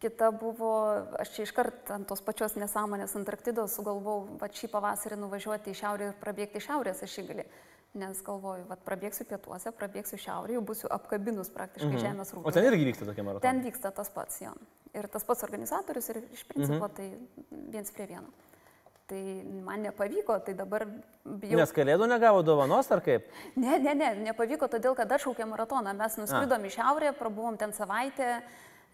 Kita 0.00 0.30
buvo, 0.32 0.72
aš 1.20 1.30
čia 1.32 1.46
iškart 1.46 1.90
ant 1.94 2.08
tos 2.08 2.20
pačios 2.24 2.58
nesąmonės 2.60 3.14
Antarktidos 3.16 3.78
sugalvojau, 3.78 4.36
va 4.40 4.48
šį 4.52 4.68
pavasarį 4.72 5.16
nuvažiuoti 5.22 5.72
į 5.72 5.78
šiaurę 5.78 6.10
ir 6.10 6.18
prabėgti 6.20 6.60
šiaurės 6.66 7.00
ašigalį. 7.06 7.46
Nes 7.96 8.18
galvoju, 8.24 8.66
va 8.68 8.76
prabėgsiu 8.76 9.24
pietuose, 9.28 9.70
prabėgsiu 9.76 10.18
šiaurėje, 10.20 10.60
būsiu 10.68 10.90
apkabinus 10.92 11.48
praktiškai 11.54 11.94
mhm. 11.94 12.02
žemės 12.02 12.32
O 12.34 12.38
rūbą. 12.38 12.52
ten 12.52 12.66
irgi 12.68 12.90
vyksta 12.90 13.08
tokia 13.08 13.24
maratona. 13.24 13.44
Ten 13.46 13.62
vyksta 13.64 13.92
tas 13.96 14.10
pats 14.12 14.42
jo. 14.42 14.52
ir 14.96 15.08
tas 15.12 15.24
pats 15.24 15.46
organizatorius 15.46 16.10
ir 16.12 16.20
iš 16.36 16.44
principo 16.48 16.82
mhm. 16.84 16.92
tai 16.98 17.62
viens 17.72 17.94
prie 17.96 18.10
vieno. 18.10 18.28
Tai 19.06 19.20
man 19.62 19.84
nepavyko, 19.86 20.34
tai 20.42 20.56
dabar 20.58 20.82
bijau. 21.22 21.60
Nes 21.60 21.72
kalėdų 21.72 22.08
negavo 22.10 22.40
dovanos 22.42 22.88
ar 22.90 23.00
kaip? 23.06 23.28
Ne, 23.54 23.78
ne, 23.78 23.92
ne, 23.94 24.08
nepavyko, 24.26 24.66
todėl 24.72 24.96
kad 24.98 25.12
atšaukė 25.14 25.46
maratoną. 25.46 25.92
Mes 25.94 26.18
nuskridom 26.18 26.64
A. 26.64 26.66
į 26.66 26.72
šiaurę, 26.74 27.12
prabuvom 27.14 27.54
ten 27.60 27.70
savaitę 27.76 28.40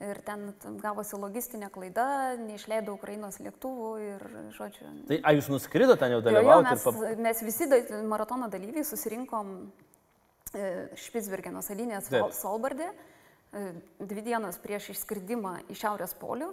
ir 0.03 0.21
ten 0.27 0.51
gavosi 0.83 1.19
logistinė 1.21 1.69
klaida, 1.73 2.07
neišleidau 2.41 2.97
Ukrainos 2.97 3.39
lėktuvų 3.43 3.91
ir, 4.03 4.25
žodžiu. 4.57 4.91
Tai 5.09 5.19
ar 5.29 5.39
jūs 5.39 5.51
nuskrido 5.53 5.97
ten 6.01 6.17
jau 6.17 6.21
dalyvauti? 6.25 6.49
Jo, 6.49 6.59
jo, 6.59 6.67
mes, 6.69 6.85
pap... 6.87 7.23
mes 7.29 7.43
visi 7.47 7.69
maratono 8.11 8.49
dalyviai 8.53 8.85
susirinkom 8.87 9.55
e, 10.55 10.67
Špitsbergeno 10.99 11.63
salinės 11.65 12.11
Solbardė, 12.39 12.91
e, 12.91 13.65
dvi 14.03 14.27
dienas 14.27 14.61
prieš 14.63 14.93
išskridimą 14.97 15.59
į 15.71 15.79
Šiaurės 15.85 16.17
polių. 16.21 16.53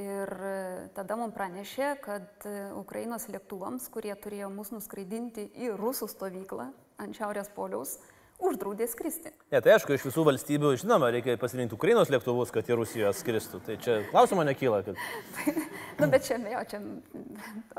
Ir 0.00 0.30
e, 0.42 0.56
tada 0.96 1.14
mums 1.20 1.36
pranešė, 1.36 1.92
kad 2.02 2.48
Ukrainos 2.80 3.28
lėktuvams, 3.30 3.86
kurie 3.94 4.14
turėjo 4.18 4.50
mus 4.50 4.72
nuskraidinti 4.74 5.50
į 5.54 5.76
rusų 5.78 6.10
stovyklą 6.10 6.72
ant 7.02 7.18
Šiaurės 7.18 7.52
poliaus, 7.54 7.98
uždraudė 8.48 8.86
skristi. 8.90 9.32
Ne, 9.52 9.60
tai 9.64 9.74
aišku, 9.76 9.94
iš 9.96 10.06
visų 10.08 10.24
valstybių, 10.28 10.72
žinoma, 10.80 11.10
reikia 11.14 11.36
pasirinkti 11.40 11.76
Ukrainos 11.76 12.12
lėktuvus, 12.12 12.52
kad 12.54 12.68
į 12.68 12.78
Rusiją 12.80 13.12
skristų. 13.16 13.60
Tai 13.66 13.76
čia 13.82 13.98
klausimo 14.10 14.44
nekyla. 14.46 14.82
Kad... 14.86 14.98
Na, 14.98 15.56
nu, 16.04 16.10
bet 16.12 16.28
čia, 16.28 16.38
jo, 16.52 16.62
čia 16.70 16.80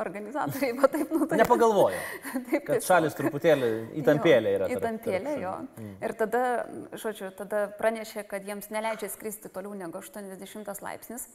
organizatoriai, 0.04 0.76
va 0.80 0.92
taip, 0.92 1.16
nu 1.16 1.30
tai. 1.30 1.42
Nepagalvojo. 1.44 2.04
taip, 2.52 2.62
kad 2.70 2.86
šalis 2.86 3.18
truputėlį 3.20 3.72
įtampėlė 4.04 4.56
yra. 4.60 4.70
Įtampėlė, 4.76 5.36
jo. 5.44 5.56
Mm. 5.80 5.98
Ir 6.06 6.16
tada, 6.22 6.46
žodžiu, 6.94 7.32
tada 7.38 7.66
pranešė, 7.80 8.26
kad 8.30 8.48
jiems 8.48 8.72
neleidžia 8.74 9.12
skristi 9.14 9.52
toliau 9.54 9.76
negu 9.78 10.02
80 10.02 10.86
laipsnis 10.86 11.30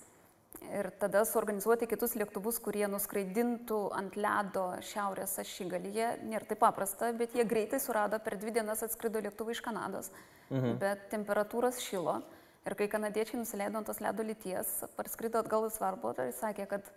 ir 0.79 0.91
tada 1.01 1.23
suorganizuoti 1.29 1.89
kitus 1.91 2.15
lėktuvus, 2.19 2.61
kurie 2.63 2.87
nuskraidintų 2.91 3.79
ant 3.97 4.17
ledo 4.19 4.67
šiaurės 4.91 5.39
ašigalyje. 5.43 6.13
Nėra 6.31 6.49
taip 6.51 6.63
paprasta, 6.63 7.11
bet 7.17 7.35
jie 7.37 7.47
greitai 7.49 7.81
surado, 7.83 8.21
per 8.23 8.39
dvi 8.41 8.55
dienas 8.59 8.85
atskrido 8.87 9.23
lėktuvai 9.25 9.57
iš 9.57 9.63
Kanados, 9.65 10.11
mhm. 10.51 10.79
bet 10.83 11.09
temperatūros 11.15 11.83
šilo. 11.85 12.21
Ir 12.69 12.77
kai 12.77 12.91
kanadiečiai 12.93 13.41
nusileido 13.41 13.81
ant 13.81 13.89
tos 13.89 14.03
ledo 14.05 14.25
lyties, 14.27 14.73
parskrido 14.97 15.41
atgal 15.41 15.65
į 15.65 15.71
svarbu 15.73 16.13
ir 16.21 16.35
sakė, 16.37 16.67
kad 16.69 16.91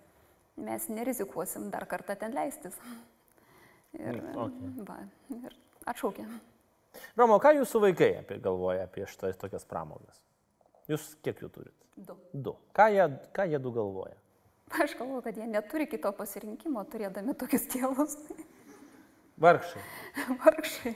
mes 0.60 0.90
nerizikuosim 0.92 1.70
dar 1.72 1.88
kartą 1.90 2.18
ten 2.20 2.36
leistis. 2.36 2.76
Ir, 3.94 4.18
mm, 4.18 4.36
okay. 4.44 4.74
va, 4.90 4.98
ir 5.32 5.56
atšaukė. 5.88 6.26
Romo, 7.18 7.38
ką 7.42 7.54
jūsų 7.60 7.82
vaikai 7.88 8.10
apie 8.20 8.40
galvoja 8.44 8.88
apie 8.88 9.06
šitas 9.10 9.40
tokias 9.40 9.66
pramogas? 9.70 10.20
Jūs 10.92 11.14
kiek 11.26 11.40
jų 11.42 11.50
turite? 11.54 11.83
Du. 11.96 12.16
Du. 12.34 12.56
Ką 12.74 12.88
jie, 12.90 13.08
ką 13.34 13.46
jie 13.50 13.60
du 13.60 13.72
galvoja? 13.72 14.16
Aš 14.84 14.96
galvoju, 14.98 15.22
kad 15.22 15.38
jie 15.38 15.48
neturi 15.48 15.86
kito 15.90 16.12
pasirinkimo, 16.18 16.82
turėdami 16.90 17.36
tokius 17.38 17.68
tėvus. 17.70 18.16
Vargšai. 19.42 19.84
Vargšai. 20.44 20.96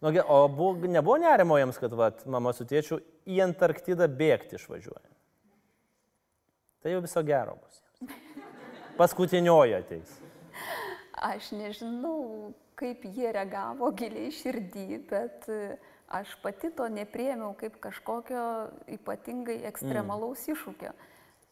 Nu, 0.00 0.12
o 0.24 0.38
buvo, 0.48 0.88
nebuvo 0.88 1.18
nerimo 1.18 1.58
jiems, 1.58 1.80
kad 1.82 1.92
vat, 1.98 2.22
mama 2.30 2.54
su 2.54 2.64
tėčiu 2.68 3.00
į 3.28 3.42
Antarktidą 3.48 4.06
bėgti 4.08 4.56
išvažiuoja. 4.56 5.08
Tai 6.78 6.94
jau 6.94 7.02
viso 7.02 7.22
gero 7.26 7.58
bus. 7.58 7.82
Paskutinioji 8.98 9.74
ateis. 9.74 10.14
Aš 11.18 11.50
nežinau, 11.58 12.52
kaip 12.78 13.02
jie 13.10 13.32
reagavo 13.34 13.90
giliai 13.98 14.30
širdį, 14.32 14.86
bet 15.10 15.48
uh, 15.50 15.96
aš 16.08 16.34
pati 16.42 16.70
to 16.74 16.88
nepriemiau 16.88 17.54
kaip 17.58 17.78
kažkokio 17.80 18.44
ypatingai 18.98 19.60
ekstremalaus 19.68 20.46
mm. 20.46 20.54
iššūkio. 20.54 20.92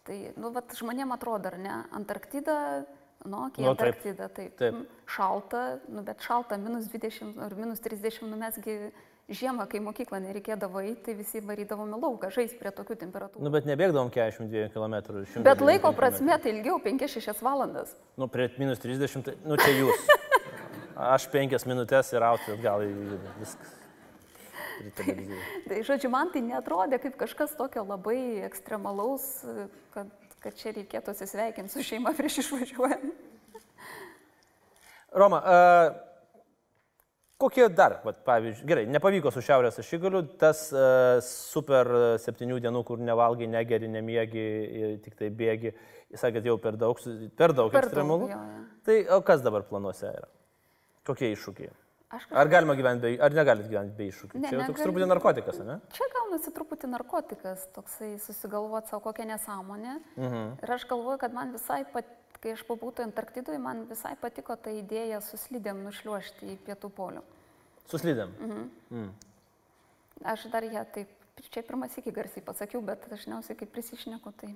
Tai, 0.07 0.19
nu, 0.39 0.53
vat 0.55 0.71
žmonėm 0.79 1.13
atrodo, 1.17 1.51
ar 1.51 1.59
ne, 1.59 1.75
Antarktida, 1.97 2.59
nu, 3.27 3.49
kiek 3.51 3.65
nu, 3.65 3.73
Antarktida, 3.73 4.29
taip, 4.31 4.55
taip. 4.55 4.79
taip. 4.79 5.03
Šalta, 5.11 5.65
nu, 5.91 6.05
bet 6.07 6.23
šalta, 6.23 6.59
minus 6.63 6.87
20 6.93 7.41
ar 7.43 7.57
minus 7.59 7.83
30, 7.83 8.23
nu, 8.31 8.39
mesgi 8.39 8.77
žiemą, 9.27 9.67
kai 9.71 9.81
mokyklą 9.83 10.21
nereikėdavo 10.23 10.85
eiti, 10.85 11.01
tai 11.09 11.17
visi 11.19 11.43
varydavome 11.43 11.99
lauką, 11.99 12.31
žais 12.35 12.55
prie 12.55 12.71
tokių 12.75 12.99
temperatūrų. 13.01 13.43
Nu, 13.43 13.51
bet 13.51 13.67
nebėgdavom 13.67 14.13
42 14.15 14.69
km. 14.71 15.43
Bet 15.47 15.65
laiko 15.65 15.91
prasme 15.97 16.39
tai 16.43 16.55
ilgiau 16.55 16.79
5-6 16.85 17.43
valandas. 17.43 17.97
Nu, 18.15 18.31
prie 18.31 18.47
minus 18.61 18.79
30, 18.85 19.27
tai, 19.27 19.35
nu, 19.43 19.59
čia 19.59 19.75
jūs. 19.75 20.07
Aš 21.17 21.27
5 21.35 21.67
minutės 21.69 22.15
ir 22.15 22.25
auti 22.25 22.55
atgal 22.55 22.87
į 22.87 23.19
viskas. 23.41 23.76
Tai, 24.97 25.15
tai 25.69 25.83
žodžiu, 25.87 26.11
man 26.13 26.31
tai 26.33 26.43
netrodė 26.45 27.01
kaip 27.03 27.17
kažkas 27.21 27.55
tokio 27.59 27.85
labai 27.87 28.43
ekstremalaus, 28.47 29.25
kad, 29.95 30.11
kad 30.45 30.59
čia 30.59 30.75
reikėtų 30.77 31.15
atsisveikinti 31.15 31.73
su 31.73 31.85
šeima 31.87 32.13
prieš 32.17 32.43
išvažiuojant. 32.45 33.23
Roma, 35.17 35.39
uh, 35.41 35.95
kokie 37.41 37.71
dar, 37.73 38.01
vat, 38.05 38.19
pavyzdžiui, 38.27 38.67
gerai, 38.69 38.85
nepavyko 38.91 39.33
su 39.33 39.41
šiaurės 39.47 39.81
ašigaliu, 39.81 40.27
tas 40.41 40.67
uh, 40.75 41.23
super 41.25 41.89
septynių 42.21 42.61
dienų, 42.67 42.85
kur 42.85 43.01
nevalgai, 43.01 43.49
negeri, 43.49 43.89
nemiegi, 43.89 44.45
tik 45.07 45.17
tai 45.17 45.33
bėgi, 45.33 45.73
jis 46.13 46.21
sakė, 46.27 46.45
jau 46.51 46.59
per 46.61 46.77
daug, 46.81 47.01
per 47.39 47.57
daug 47.57 47.73
per 47.73 47.89
ekstremalų. 47.89 48.29
Daug, 48.29 48.37
jo, 48.37 48.61
jo. 48.61 48.85
Tai 48.87 49.01
o 49.17 49.23
kas 49.25 49.47
dabar 49.47 49.65
planuose 49.71 50.13
yra? 50.13 50.29
Kokie 51.07 51.33
iššūkiai? 51.33 51.73
Kažkaip... 52.07 52.37
Ar 52.39 52.47
galima 52.47 52.75
gyventi 52.79 53.03
be, 53.03 53.17
ar 53.19 53.35
negalit 53.35 53.67
gyventi 53.67 53.97
be 53.99 54.07
iššūkių? 54.13 54.39
Ne, 54.39 54.51
čia 54.51 54.61
jau 54.61 54.67
toks 54.69 54.85
truputį 54.85 55.09
narkotikas, 55.11 55.57
ne? 55.67 55.75
Čia 55.97 56.07
gaunasi 56.13 56.53
truputį 56.55 56.91
narkotikas, 56.93 57.65
toksai 57.75 58.13
susigalvoti 58.23 58.93
savo 58.93 59.03
kokią 59.09 59.27
nesąmonę. 59.33 59.97
Mhm. 60.15 60.45
Ir 60.63 60.75
aš 60.77 60.87
galvoju, 60.93 61.19
kad 61.25 61.35
man 61.35 61.51
visai, 61.57 61.81
pat, 61.91 62.13
kai 62.39 62.55
aš 62.55 62.63
pabūtų 62.69 63.09
Antarktidoje, 63.09 63.59
man 63.59 63.83
visai 63.91 64.15
patiko 64.23 64.55
ta 64.55 64.71
idėja 64.71 65.19
suslydėm 65.27 65.83
nušliuošti 65.89 66.53
į 66.55 66.57
pietų 66.69 66.93
polių. 66.95 67.25
Suslydėm? 67.91 68.39
Mhm. 68.39 68.71
Mhm. 68.93 69.11
Aš 70.37 70.47
dar 70.55 70.63
ją 70.63 70.87
taip, 70.95 71.11
čia 71.51 71.67
pirmas 71.67 71.99
iki 71.99 72.15
garsiai 72.15 72.47
pasakiau, 72.47 72.87
bet 72.87 73.11
dažniausiai 73.11 73.59
kaip 73.59 73.75
prisišneku, 73.75 74.37
tai... 74.39 74.55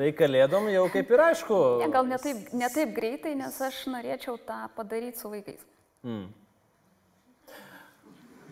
Tai 0.00 0.08
kalėdom 0.16 0.72
jau 0.72 0.88
kaip 0.88 1.10
ir 1.12 1.28
aišku. 1.28 1.56
Ne, 1.84 1.92
gal 1.92 2.08
ne 2.08 2.16
taip, 2.22 2.52
ne 2.56 2.68
taip 2.72 2.96
greitai, 2.96 3.36
nes 3.36 3.56
aš 3.60 3.84
norėčiau 3.92 4.40
tą 4.48 4.64
padaryti 4.74 5.20
su 5.20 5.28
vaikais. 5.28 5.60
Mm. 6.06 6.28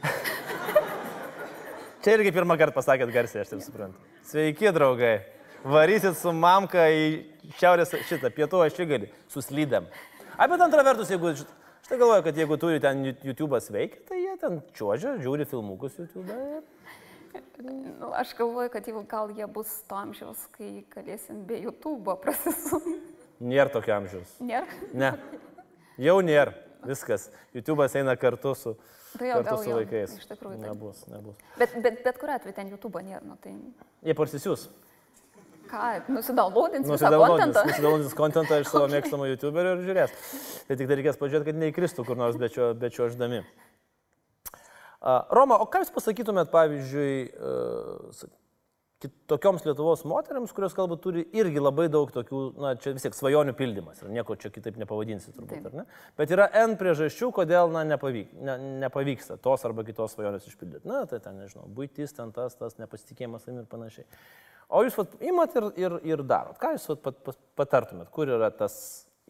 Čia 2.04 2.16
irgi 2.18 2.32
pirmą 2.34 2.56
kartą 2.58 2.74
pasakėt 2.74 3.12
garsiai, 3.14 3.44
aš 3.44 3.52
taip 3.52 3.62
suprantu. 3.62 3.98
Sveiki, 4.26 4.72
draugai. 4.74 5.16
Varysit 5.64 6.18
su 6.18 6.32
mamka 6.36 6.82
į 6.92 7.04
šiaurės 7.60 7.94
šitą, 8.08 8.28
pietų 8.34 8.64
ašigalį, 8.66 9.06
suslydam. 9.32 9.86
A, 10.34 10.48
bet 10.50 10.60
antra 10.60 10.82
vertus, 10.84 11.12
jeigu, 11.14 11.32
štai 11.86 11.96
galvoju, 12.00 12.24
kad 12.26 12.36
jeigu 12.42 12.58
turi 12.60 12.82
ten 12.82 13.06
YouTube'as 13.14 13.70
veikia, 13.72 14.02
tai 14.10 14.18
jie 14.20 14.34
ten 14.42 14.58
čiuožia, 14.76 15.14
žiūri 15.22 15.46
filmukus 15.48 15.96
YouTube'e. 16.02 16.60
Nu, 17.62 18.10
aš 18.18 18.34
galvoju, 18.36 18.74
kad 18.74 18.90
jau 18.90 19.00
gal 19.08 19.30
jie 19.32 19.46
bus 19.54 19.70
to 19.88 19.96
amžiaus, 19.96 20.42
kai 20.58 20.82
galėsim 20.92 21.46
be 21.48 21.62
YouTube'o 21.62 22.18
prasisumti. 22.26 22.98
Nėra 23.38 23.70
tokio 23.72 23.94
amžiaus. 24.00 24.36
Nėra? 24.42 24.66
Ne. 24.92 25.14
Jau 26.02 26.18
nėra. 26.26 26.63
Viskas. 26.88 27.28
YouTube'as 27.56 27.96
eina 28.00 28.16
kartu 28.20 28.54
su, 28.58 28.74
tai 29.18 29.30
jo, 29.30 29.40
kartu 29.40 29.56
su 29.62 29.70
jo, 29.70 29.80
vaikais. 29.80 30.16
Iš 30.20 30.30
tikrųjų. 30.30 30.60
Tai. 30.60 30.70
Nebus, 30.70 31.04
nebus. 31.10 31.44
Bet, 31.60 31.76
bet, 31.84 32.00
bet 32.06 32.20
kuriu 32.20 32.36
atveju 32.36 32.56
ten 32.56 32.72
YouTube 32.72 33.02
nėra. 33.04 33.22
Nu, 33.26 33.38
tai... 33.42 33.54
Jie 34.04 34.16
parsisiūs. 34.18 34.68
Ką, 35.70 35.90
nusidaunloadins 36.12 36.88
visą 36.90 37.10
kontentą? 37.10 37.64
Nusidaunloadins 37.66 38.16
kontentą 38.18 38.58
iš 38.60 38.70
savo 38.70 38.84
okay. 38.86 38.98
mėgstamo 38.98 39.28
YouTuberio 39.32 39.76
ir 39.78 39.84
žiūrės. 39.88 40.16
Tai 40.68 40.78
tik 40.80 40.90
tai 40.90 40.98
reikės 41.00 41.20
pažiūrėti, 41.20 41.50
kad 41.50 41.60
neįkristų 41.62 42.04
kur 42.06 42.20
nors 42.20 42.36
be 42.40 42.50
čio, 42.52 42.72
be 42.78 42.92
čio 42.94 43.08
ždami. 43.12 43.40
Roma, 45.34 45.58
o 45.60 45.68
ką 45.68 45.82
Jūs 45.82 45.92
pasakytumėt, 45.92 46.48
pavyzdžiui, 46.52 47.16
uh, 47.36 48.28
tokioms 49.30 49.64
Lietuvos 49.66 50.04
moteriams, 50.08 50.52
kurios 50.54 50.74
galbūt 50.76 51.02
turi 51.04 51.24
irgi 51.36 51.62
labai 51.62 51.86
daug 51.92 52.10
tokių, 52.14 52.42
na, 52.60 52.72
čia 52.80 52.94
vis 52.96 53.04
tiek 53.06 53.16
svajonių 53.16 53.54
pildymas 53.58 54.02
ir 54.02 54.12
nieko 54.14 54.36
čia 54.40 54.52
kitaip 54.54 54.78
nepavadinsi 54.80 55.32
turbūt, 55.32 55.64
Taip. 55.64 55.68
ar 55.70 55.76
ne? 55.80 55.84
Bet 56.20 56.32
yra 56.34 56.46
N 56.64 56.78
priežasčių, 56.80 57.30
kodėl, 57.36 57.72
na, 57.74 57.84
nepavyk, 57.88 58.32
ne, 58.46 58.56
nepavyksta 58.84 59.38
tos 59.42 59.66
arba 59.68 59.86
kitos 59.86 60.16
svajonės 60.16 60.48
išpildyti. 60.50 60.88
Na, 60.90 61.02
tai 61.10 61.20
ten, 61.24 61.40
nežinau, 61.42 61.66
būtis, 61.76 62.14
ten 62.16 62.32
tas, 62.36 62.56
tas 62.60 62.78
nepasitikėjimas 62.80 63.48
ir 63.50 63.68
panašiai. 63.70 64.08
O 64.74 64.84
jūs 64.86 64.96
vat, 64.98 65.18
imat 65.24 65.54
ir, 65.60 65.68
ir, 65.80 65.98
ir 66.14 66.24
darot. 66.26 66.56
Ką 66.60 66.74
jūs 66.76 66.88
vat, 66.94 67.04
pat, 67.04 67.20
pat, 67.26 67.40
patartumėt, 67.60 68.08
kur 68.14 68.30
yra 68.32 68.48
tas 68.54 68.74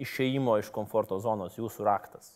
išeimo 0.01 0.59
iš 0.63 0.71
komforto 0.75 1.19
zonos 1.23 1.59
jūsų 1.59 1.87
raktas? 1.87 2.33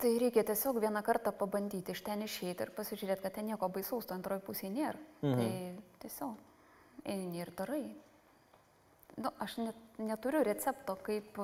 Tai 0.00 0.10
reikia 0.18 0.44
tiesiog 0.48 0.78
vieną 0.80 1.02
kartą 1.04 1.32
pabandyti 1.36 1.92
iš 1.92 2.00
ten 2.06 2.22
išeiti 2.24 2.64
ir 2.64 2.70
pasižiūrėti, 2.76 3.20
kad 3.26 3.34
ten 3.36 3.50
nieko 3.50 3.68
baisaus, 3.72 4.06
to 4.08 4.14
antroji 4.16 4.40
pusė 4.46 4.70
nėra. 4.72 4.96
Mhm. 5.20 5.40
Tai 5.40 6.06
tiesiog 6.06 7.04
eini 7.04 7.42
ir 7.42 7.50
darai. 7.58 7.82
Nu, 9.20 9.32
aš 9.44 9.58
net, 9.60 9.76
neturiu 10.00 10.40
recepto, 10.46 10.94
kaip, 11.04 11.36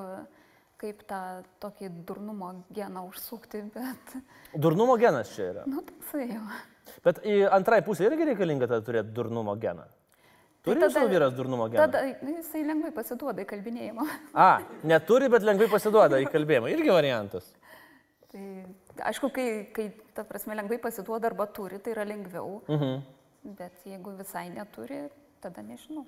kaip 0.81 1.03
tą 1.09 1.19
tokį 1.61 1.91
durnumo 2.07 2.49
geną 2.73 3.03
užsukti, 3.11 3.61
bet... 3.75 4.17
Durnumo 4.57 4.95
genas 4.97 5.29
čia 5.35 5.51
yra. 5.51 5.67
Nu, 5.69 5.83
toksai 5.85 6.25
jau. 6.31 6.41
Bet 7.05 7.21
antrai 7.53 7.83
pusę 7.85 8.07
irgi 8.07 8.25
reikalinga 8.31 8.69
tada 8.71 8.81
turėti 8.87 9.13
durnumo 9.13 9.53
geną. 9.61 9.85
Turi 10.65 10.81
tada- 10.81 10.93
savo 10.97 11.11
vyras 11.11 11.35
durnumo 11.37 11.69
geną? 11.69 11.85
Tada 11.85 12.01
jisai 12.31 12.63
lengvai 12.65 12.89
pasiduoda 12.95 13.43
į 13.43 13.47
kalbinėjimą. 13.53 14.07
A, 14.33 14.49
neturi, 14.87 15.29
bet 15.29 15.45
lengvai 15.45 15.69
pasiduoda 15.71 16.19
į 16.23 16.31
kalbėjimą. 16.33 16.71
Irgi 16.73 16.91
variantas. 16.91 17.53
Tai 18.31 18.43
aišku, 19.07 19.31
kai, 19.31 19.47
kai 19.75 19.87
ta 20.15 20.25
prasme 20.27 20.57
lengvai 20.59 20.79
pasiduoda 20.83 21.29
arba 21.31 21.47
turi, 21.47 21.79
tai 21.79 21.95
yra 21.95 22.03
lengviau. 22.07 22.61
Mhm. 22.67 23.01
Bet 23.57 23.85
jeigu 23.87 24.11
visai 24.17 24.49
neturi, 24.51 25.05
tada 25.39 25.63
nežinau. 25.63 26.03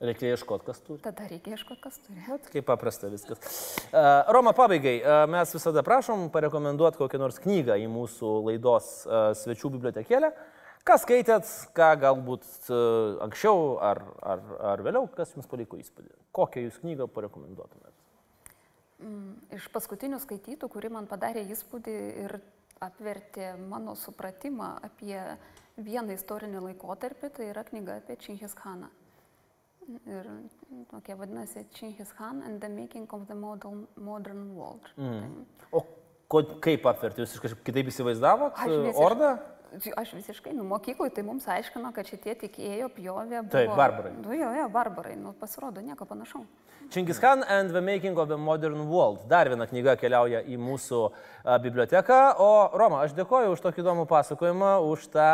Reikia 0.00 0.34
ieškoti, 0.34 0.64
kas 0.66 0.80
turi. 0.84 1.00
Tada 1.04 1.24
reikia 1.28 1.56
ieškoti, 1.56 1.80
kas 1.80 1.96
turi. 2.04 2.20
Vat 2.28 2.48
Kaip 2.52 2.66
paprasta 2.68 3.08
viskas. 3.08 3.60
Roma, 4.32 4.52
pabaigai, 4.56 4.98
mes 5.32 5.54
visada 5.56 5.80
prašom 5.84 6.26
parekomenduoti 6.34 7.00
kokią 7.00 7.20
nors 7.20 7.40
knygą 7.40 7.78
į 7.80 7.88
mūsų 7.88 8.32
laidos 8.50 8.90
svečių 9.40 9.72
bibliotekėlę. 9.78 10.32
Ką 10.86 10.98
skaitėt, 11.02 11.48
ką 11.74 11.88
galbūt 12.04 12.44
anksčiau 13.24 13.78
ar, 13.82 14.02
ar, 14.20 14.44
ar 14.74 14.84
vėliau, 14.84 15.08
kas 15.16 15.32
jums 15.32 15.48
paliko 15.50 15.80
įspūdį? 15.80 16.12
Kokią 16.36 16.66
jūs 16.68 16.76
knygą 16.84 17.08
parekomenduotumėt? 17.16 17.95
Iš 19.52 19.66
paskutinių 19.74 20.18
skaitytų, 20.22 20.68
kuri 20.72 20.88
man 20.92 21.08
padarė 21.10 21.42
įspūdį 21.52 21.96
ir 22.24 22.38
apvertė 22.80 23.50
mano 23.60 23.92
supratimą 23.96 24.70
apie 24.84 25.18
vieną 25.76 26.16
istorinį 26.16 26.62
laikotarpį, 26.70 27.30
tai 27.36 27.50
yra 27.50 27.64
knyga 27.68 27.98
apie 28.00 28.16
Činhis 28.22 28.56
Haną. 28.62 28.88
Ir 30.08 30.30
tokia 30.90 31.14
vadinasi 31.20 31.66
Činhis 31.76 32.10
Han 32.18 32.42
and 32.42 32.60
the 32.60 32.68
Making 32.72 33.06
of 33.12 33.26
the 33.28 33.36
Modern, 33.36 33.86
modern 33.96 34.48
World. 34.56 34.88
Mm. 34.96 35.44
O 35.70 35.84
ko, 36.32 36.42
kaip 36.64 36.88
apvertė? 36.88 37.22
Jūs 37.22 37.36
kažkaip 37.44 37.62
kitaip 37.68 37.92
įsivaizdavot? 37.92 38.56
Ordą? 38.96 39.36
Aš 39.96 40.12
visiškai, 40.16 40.54
nu, 40.56 40.64
mokykloje 40.64 41.12
tai 41.16 41.24
mums 41.26 41.44
aiškino, 41.52 41.90
kad 41.92 42.08
šitie 42.08 42.32
tikėjo, 42.40 42.88
pjovė. 42.96 43.42
Buvo, 43.42 43.52
Taip, 43.52 43.74
barbarai. 43.76 44.14
Nu, 44.22 44.32
jo, 44.36 44.48
jo, 44.56 44.68
barbarai, 44.72 45.16
nu, 45.20 45.34
pasirodo, 45.36 45.84
nieko 45.84 46.08
panašaus. 46.08 46.46
Čingis 46.94 47.18
Khan 47.20 47.42
and 47.50 47.74
the 47.74 47.82
Making 47.82 48.16
of 48.18 48.28
the 48.28 48.38
Modern 48.38 48.86
World. 48.88 49.26
Dar 49.28 49.50
viena 49.50 49.66
knyga 49.66 49.96
keliauja 49.98 50.44
į 50.46 50.56
mūsų 50.60 51.00
a, 51.10 51.56
biblioteką. 51.60 52.20
O 52.40 52.50
Roma, 52.78 53.02
aš 53.04 53.16
dėkoju 53.18 53.56
už 53.56 53.64
tokį 53.64 53.84
įdomų 53.84 54.08
pasakojimą, 54.10 54.76
už 54.92 55.08
tą... 55.12 55.30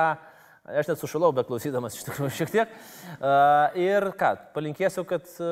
Aš 0.81 0.93
net 0.93 1.01
sušalau, 1.01 1.33
be 1.37 1.45
klausydamas 1.47 1.97
iš 1.97 2.07
tikrųjų 2.07 2.33
šiek 2.37 2.53
tiek. 2.53 2.77
A, 3.19 3.71
ir 3.79 4.09
ką, 4.19 4.35
palinkėsiu, 4.55 5.05
kad 5.09 5.27
a, 5.43 5.51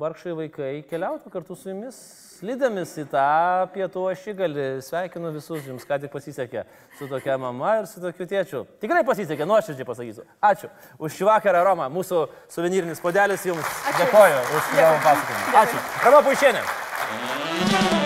vargšai 0.00 0.34
vaikai 0.38 0.72
keliautų 0.90 1.32
kartu 1.32 1.56
su 1.56 1.70
jumis, 1.70 2.00
slidėmis 2.40 2.92
į 3.00 3.06
tą 3.12 3.26
pietų 3.74 4.06
ašigalį. 4.12 4.66
Sveikinu 4.84 5.32
visus, 5.36 5.64
jums 5.68 5.86
ką 5.88 6.00
tik 6.02 6.12
pasisekė 6.12 6.64
su 6.98 7.08
tokia 7.10 7.38
mama 7.40 7.78
ir 7.80 7.88
su 7.90 8.02
tokiu 8.02 8.28
tėčiu. 8.28 8.64
Tikrai 8.82 9.04
pasisekė, 9.08 9.48
nuoširdžiai 9.48 9.88
pasakysiu. 9.88 10.26
Ačiū 10.50 10.72
už 10.98 11.16
šį 11.16 11.30
vakarą, 11.30 11.64
Roma. 11.68 11.88
Mūsų 11.92 12.26
suvenyrinis 12.52 13.02
podelis 13.04 13.46
jums. 13.48 13.80
Dėkoju 14.00 14.44
už 14.58 14.74
įdomų 14.76 15.00
pasakojimą. 15.06 15.64
Ačiū. 15.64 15.88
Roma 16.08 16.22
Puišienė. 16.28 17.98